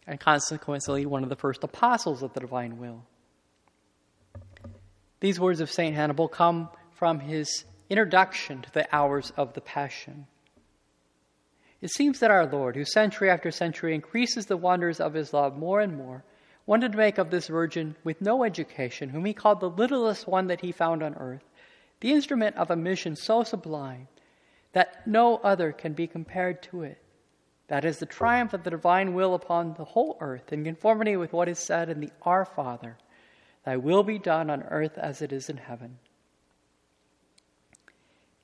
and 0.05 0.19
consequently, 0.19 1.07
one 1.07 1.23
of 1.23 1.29
the 1.29 1.35
first 1.35 1.63
apostles 1.63 2.21
of 2.21 2.35
the 2.35 2.39
divine 2.41 2.77
will. 2.77 3.03
These 5.21 5.39
words 5.39 5.59
of 5.59 5.71
St. 5.71 5.95
Hannibal 5.95 6.27
come 6.27 6.69
from 6.91 7.19
his 7.19 7.65
introduction 7.89 8.61
to 8.61 8.71
the 8.71 8.95
hours 8.95 9.33
of 9.35 9.53
the 9.53 9.61
Passion. 9.61 10.27
It 11.81 11.91
seems 11.91 12.19
that 12.19 12.31
our 12.31 12.45
Lord, 12.45 12.75
who 12.75 12.83
century 12.83 13.29
after 13.29 13.51
century 13.51 13.95
increases 13.95 14.45
the 14.45 14.57
wonders 14.57 14.99
of 14.99 15.13
his 15.13 15.33
love 15.33 15.57
more 15.57 15.79
and 15.79 15.95
more, 15.95 16.23
wanted 16.65 16.91
to 16.91 16.97
make 16.97 17.17
of 17.17 17.31
this 17.31 17.47
virgin 17.47 17.95
with 18.03 18.21
no 18.21 18.43
education, 18.43 19.09
whom 19.09 19.25
he 19.25 19.33
called 19.33 19.59
the 19.59 19.69
littlest 19.69 20.27
one 20.27 20.47
that 20.47 20.61
he 20.61 20.71
found 20.71 21.01
on 21.01 21.15
earth, 21.15 21.43
the 22.01 22.11
instrument 22.11 22.55
of 22.57 22.69
a 22.69 22.75
mission 22.75 23.15
so 23.15 23.43
sublime 23.43 24.07
that 24.73 25.07
no 25.07 25.37
other 25.37 25.71
can 25.71 25.93
be 25.93 26.05
compared 26.05 26.61
to 26.61 26.83
it. 26.83 27.01
That 27.67 27.85
is 27.85 27.97
the 27.99 28.05
triumph 28.05 28.53
of 28.53 28.63
the 28.63 28.69
divine 28.71 29.13
will 29.13 29.33
upon 29.33 29.73
the 29.73 29.85
whole 29.85 30.17
earth, 30.19 30.51
in 30.51 30.63
conformity 30.63 31.17
with 31.17 31.33
what 31.33 31.47
is 31.47 31.59
said 31.59 31.89
in 31.89 31.99
the 31.99 32.11
Our 32.23 32.45
Father 32.45 32.97
Thy 33.65 33.77
will 33.77 34.03
be 34.03 34.17
done 34.17 34.49
on 34.49 34.63
earth 34.63 34.97
as 34.97 35.21
it 35.21 35.31
is 35.31 35.49
in 35.49 35.57
heaven. 35.57 35.99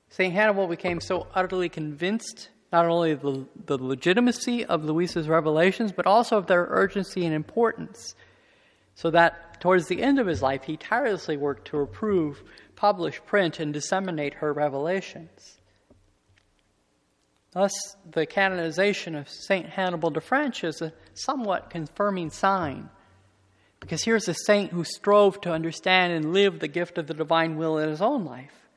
St. 0.08 0.32
Hannibal 0.32 0.68
became 0.68 1.00
so 1.00 1.26
utterly 1.34 1.68
convinced 1.68 2.50
not 2.76 2.90
only 2.90 3.14
the, 3.14 3.46
the 3.64 3.78
legitimacy 3.78 4.66
of 4.66 4.84
Louisa's 4.84 5.28
revelations, 5.28 5.92
but 5.92 6.06
also 6.06 6.36
of 6.36 6.46
their 6.46 6.66
urgency 6.68 7.24
and 7.24 7.34
importance, 7.34 8.14
so 8.94 9.10
that 9.10 9.62
towards 9.62 9.88
the 9.88 10.02
end 10.02 10.18
of 10.18 10.26
his 10.26 10.42
life 10.42 10.64
he 10.64 10.76
tirelessly 10.76 11.38
worked 11.38 11.68
to 11.68 11.78
approve, 11.78 12.42
publish, 12.74 13.18
print, 13.24 13.60
and 13.60 13.72
disseminate 13.72 14.34
her 14.34 14.52
revelations. 14.52 15.56
Thus, 17.52 17.72
the 18.10 18.26
canonization 18.26 19.14
of 19.14 19.30
St. 19.30 19.70
Hannibal 19.70 20.10
de 20.10 20.20
Francia 20.20 20.66
is 20.66 20.82
a 20.82 20.92
somewhat 21.14 21.70
confirming 21.70 22.28
sign. 22.28 22.90
Because 23.80 24.04
here's 24.04 24.28
a 24.28 24.34
saint 24.34 24.72
who 24.72 24.84
strove 24.84 25.40
to 25.40 25.52
understand 25.52 26.12
and 26.12 26.34
live 26.34 26.58
the 26.58 26.68
gift 26.68 26.98
of 26.98 27.06
the 27.06 27.14
divine 27.14 27.56
will 27.56 27.78
in 27.78 27.88
his 27.88 28.02
own 28.02 28.26
life. 28.26 28.68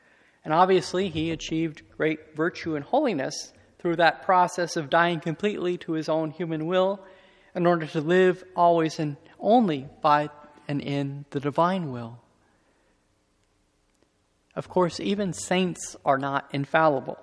And 0.46 0.54
obviously, 0.54 1.10
he 1.10 1.32
achieved 1.32 1.82
great 1.98 2.38
virtue 2.38 2.78
and 2.78 2.86
holiness 2.86 3.52
through 3.80 3.96
that 3.96 4.24
process 4.24 4.76
of 4.76 4.90
dying 4.90 5.20
completely 5.20 5.78
to 5.80 5.94
his 5.94 6.10
own 6.10 6.32
human 6.32 6.68
will 6.68 7.00
in 7.56 7.66
order 7.66 7.86
to 7.88 8.02
live 8.02 8.44
always 8.56 9.00
and 9.00 9.18
only 9.40 9.88
by 10.02 10.30
and 10.68 10.82
in 10.82 11.26
the 11.32 11.40
divine 11.40 11.92
will. 11.92 12.20
Of 14.56 14.70
course, 14.70 15.00
even 15.00 15.34
saints 15.34 15.96
are 16.06 16.18
not 16.18 16.50
infallible, 16.52 17.18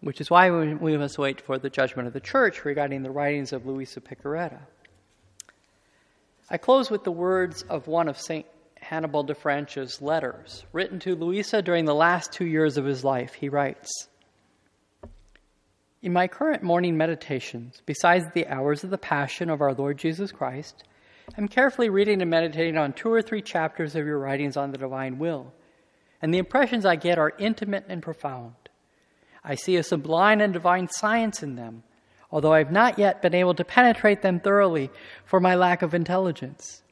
which 0.00 0.20
is 0.20 0.30
why 0.30 0.50
we 0.50 0.96
must 0.96 1.18
wait 1.18 1.40
for 1.40 1.58
the 1.58 1.70
judgment 1.70 2.08
of 2.08 2.14
the 2.14 2.20
church 2.20 2.64
regarding 2.64 3.02
the 3.02 3.10
writings 3.10 3.52
of 3.52 3.66
Luisa 3.66 4.00
Piccarreta. 4.00 4.60
I 6.50 6.56
close 6.56 6.90
with 6.90 7.04
the 7.04 7.12
words 7.12 7.62
of 7.62 7.86
one 7.86 8.08
of 8.08 8.18
St. 8.18 8.46
Hannibal 8.80 9.22
de 9.22 9.34
Francia's 9.34 10.00
letters, 10.00 10.64
written 10.72 10.98
to 11.00 11.14
Louisa 11.14 11.60
during 11.60 11.84
the 11.84 11.94
last 11.94 12.32
two 12.32 12.46
years 12.46 12.78
of 12.78 12.86
his 12.86 13.04
life. 13.04 13.34
He 13.34 13.48
writes, 13.48 14.08
in 16.00 16.12
my 16.12 16.28
current 16.28 16.62
morning 16.62 16.96
meditations, 16.96 17.82
besides 17.84 18.24
the 18.32 18.46
hours 18.46 18.84
of 18.84 18.90
the 18.90 18.98
Passion 18.98 19.50
of 19.50 19.60
our 19.60 19.74
Lord 19.74 19.98
Jesus 19.98 20.30
Christ, 20.30 20.84
I'm 21.36 21.48
carefully 21.48 21.88
reading 21.88 22.22
and 22.22 22.30
meditating 22.30 22.78
on 22.78 22.92
two 22.92 23.12
or 23.12 23.20
three 23.20 23.42
chapters 23.42 23.96
of 23.96 24.06
your 24.06 24.18
writings 24.18 24.56
on 24.56 24.70
the 24.70 24.78
divine 24.78 25.18
will, 25.18 25.52
and 26.22 26.32
the 26.32 26.38
impressions 26.38 26.86
I 26.86 26.96
get 26.96 27.18
are 27.18 27.34
intimate 27.38 27.84
and 27.88 28.02
profound. 28.02 28.54
I 29.42 29.56
see 29.56 29.76
a 29.76 29.82
sublime 29.82 30.40
and 30.40 30.52
divine 30.52 30.88
science 30.88 31.42
in 31.42 31.56
them, 31.56 31.82
although 32.30 32.52
I 32.52 32.58
have 32.58 32.72
not 32.72 32.98
yet 32.98 33.20
been 33.20 33.34
able 33.34 33.54
to 33.54 33.64
penetrate 33.64 34.22
them 34.22 34.38
thoroughly 34.38 34.90
for 35.24 35.40
my 35.40 35.56
lack 35.56 35.82
of 35.82 35.94
intelligence. 35.94 36.82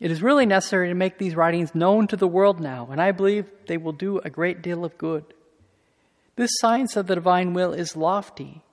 It 0.00 0.10
is 0.10 0.22
really 0.22 0.44
necessary 0.44 0.88
to 0.88 0.94
make 0.94 1.16
these 1.16 1.36
writings 1.36 1.74
known 1.74 2.08
to 2.08 2.16
the 2.16 2.28
world 2.28 2.60
now, 2.60 2.88
and 2.90 3.00
I 3.00 3.12
believe 3.12 3.46
they 3.68 3.78
will 3.78 3.92
do 3.92 4.18
a 4.18 4.30
great 4.30 4.60
deal 4.60 4.84
of 4.84 4.98
good. 4.98 5.24
This 6.36 6.50
science 6.58 6.96
of 6.96 7.06
the 7.06 7.14
divine 7.14 7.54
will 7.54 7.72
is 7.72 7.96
lofty, 7.96 8.64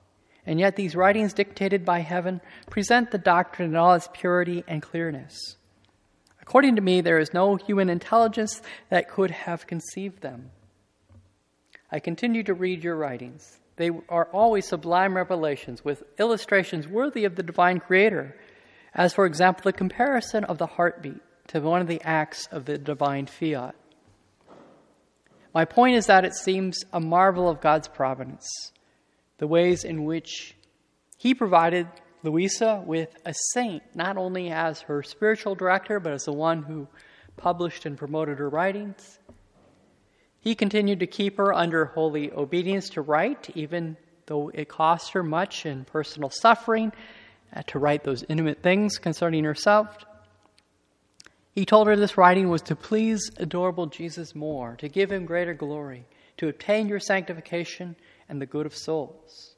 and 0.46 0.60
yet 0.60 0.76
these 0.76 0.96
writings 0.96 1.34
dictated 1.34 1.86
by 1.86 2.00
heaven 2.00 2.42
present 2.70 3.12
the 3.12 3.18
doctrine 3.20 3.70
in 3.70 3.76
all 3.76 3.94
its 3.94 4.10
purity 4.12 4.64
and 4.68 4.82
clearness. 4.82 5.58
According 6.42 6.76
to 6.76 6.82
me, 6.82 7.02
there 7.02 7.20
is 7.20 7.34
no 7.34 7.56
human 7.56 7.90
intelligence 7.90 8.62
that 8.90 9.10
could 9.10 9.32
have 9.32 9.68
conceived 9.68 10.22
them. 10.22 10.50
I 11.92 12.00
continue 12.00 12.44
to 12.44 12.54
read 12.54 12.84
your 12.84 12.96
writings. 12.96 13.60
They 13.76 13.92
are 14.10 14.28
always 14.34 14.68
sublime 14.68 15.16
revelations 15.16 15.86
with 15.86 16.04
illustrations 16.18 16.88
worthy 16.88 17.26
of 17.26 17.36
the 17.36 17.44
divine 17.44 17.80
creator, 17.80 18.36
as, 18.94 19.14
for 19.14 19.26
example, 19.26 19.64
the 19.64 19.74
comparison 19.74 20.44
of 20.46 20.58
the 20.58 20.66
heartbeat 20.66 21.22
to 21.48 21.60
one 21.62 21.82
of 21.82 21.88
the 21.88 22.02
acts 22.02 22.48
of 22.48 22.66
the 22.66 22.78
divine 22.78 23.28
fiat. 23.28 23.76
My 25.54 25.66
point 25.66 25.96
is 25.96 26.06
that 26.06 26.24
it 26.24 26.34
seems 26.34 26.80
a 26.94 27.00
marvel 27.00 27.50
of 27.50 27.60
God's 27.60 27.88
providence, 27.88 28.48
the 29.38 29.48
ways 29.48 29.84
in 29.84 30.06
which 30.06 30.56
He 31.18 31.34
provided 31.34 31.88
Louisa 32.24 32.84
with 32.86 33.16
a 33.26 33.34
saint, 33.54 33.84
not 33.94 34.18
only 34.18 34.50
as 34.50 34.82
her 34.82 35.04
spiritual 35.04 35.56
director, 35.56 36.00
but 36.00 36.14
as 36.14 36.26
the 36.26 36.34
one 36.34 36.64
who 36.64 36.88
published 37.36 37.86
and 37.86 37.98
promoted 37.98 38.38
her 38.38 38.50
writings. 38.50 39.20
He 40.40 40.56
continued 40.56 41.00
to 41.00 41.08
keep 41.08 41.38
her 41.38 41.54
under 41.54 41.86
holy 41.86 42.32
obedience 42.32 42.90
to 42.92 43.02
write, 43.02 43.50
even 43.56 43.98
though 44.28 44.50
it 44.50 44.70
cost 44.70 45.12
her 45.14 45.24
much 45.24 45.66
in 45.66 45.86
personal 45.86 46.30
suffering, 46.30 46.92
uh, 47.54 47.64
to 47.68 47.80
write 47.80 48.04
those 48.04 48.24
intimate 48.30 48.64
things 48.64 48.98
concerning 48.98 49.44
herself. 49.44 50.06
He 51.54 51.66
told 51.66 51.88
her 51.88 51.96
this 51.96 52.18
writing 52.18 52.50
was 52.50 52.62
to 52.64 52.76
please 52.76 53.30
adorable 53.38 53.88
Jesus 53.88 54.34
more, 54.34 54.76
to 54.78 54.88
give 54.88 55.12
him 55.12 55.26
greater 55.26 55.54
glory, 55.54 56.06
to 56.38 56.48
obtain 56.48 56.88
your 56.88 57.00
sanctification 57.00 57.96
and 58.30 58.42
the 58.42 58.46
good 58.46 58.66
of 58.66 58.76
souls. 58.76 59.56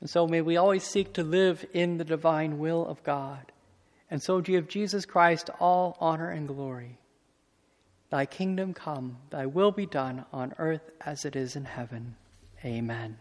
And 0.00 0.08
so 0.08 0.26
may 0.26 0.40
we 0.40 0.56
always 0.56 0.84
seek 0.84 1.12
to 1.14 1.22
live 1.22 1.66
in 1.74 1.98
the 1.98 2.04
divine 2.04 2.58
will 2.58 2.86
of 2.86 3.02
God, 3.02 3.52
and 4.10 4.22
so 4.22 4.40
give 4.40 4.68
Jesus 4.68 5.04
Christ 5.04 5.50
all 5.60 5.98
honor 6.00 6.30
and 6.30 6.48
glory. 6.48 6.98
Thy 8.08 8.24
kingdom 8.26 8.72
come, 8.72 9.18
thy 9.28 9.46
will 9.46 9.70
be 9.70 9.86
done 9.86 10.24
on 10.32 10.54
earth 10.58 10.90
as 11.04 11.24
it 11.24 11.36
is 11.36 11.54
in 11.54 11.66
heaven. 11.66 12.16
Amen. 12.64 13.18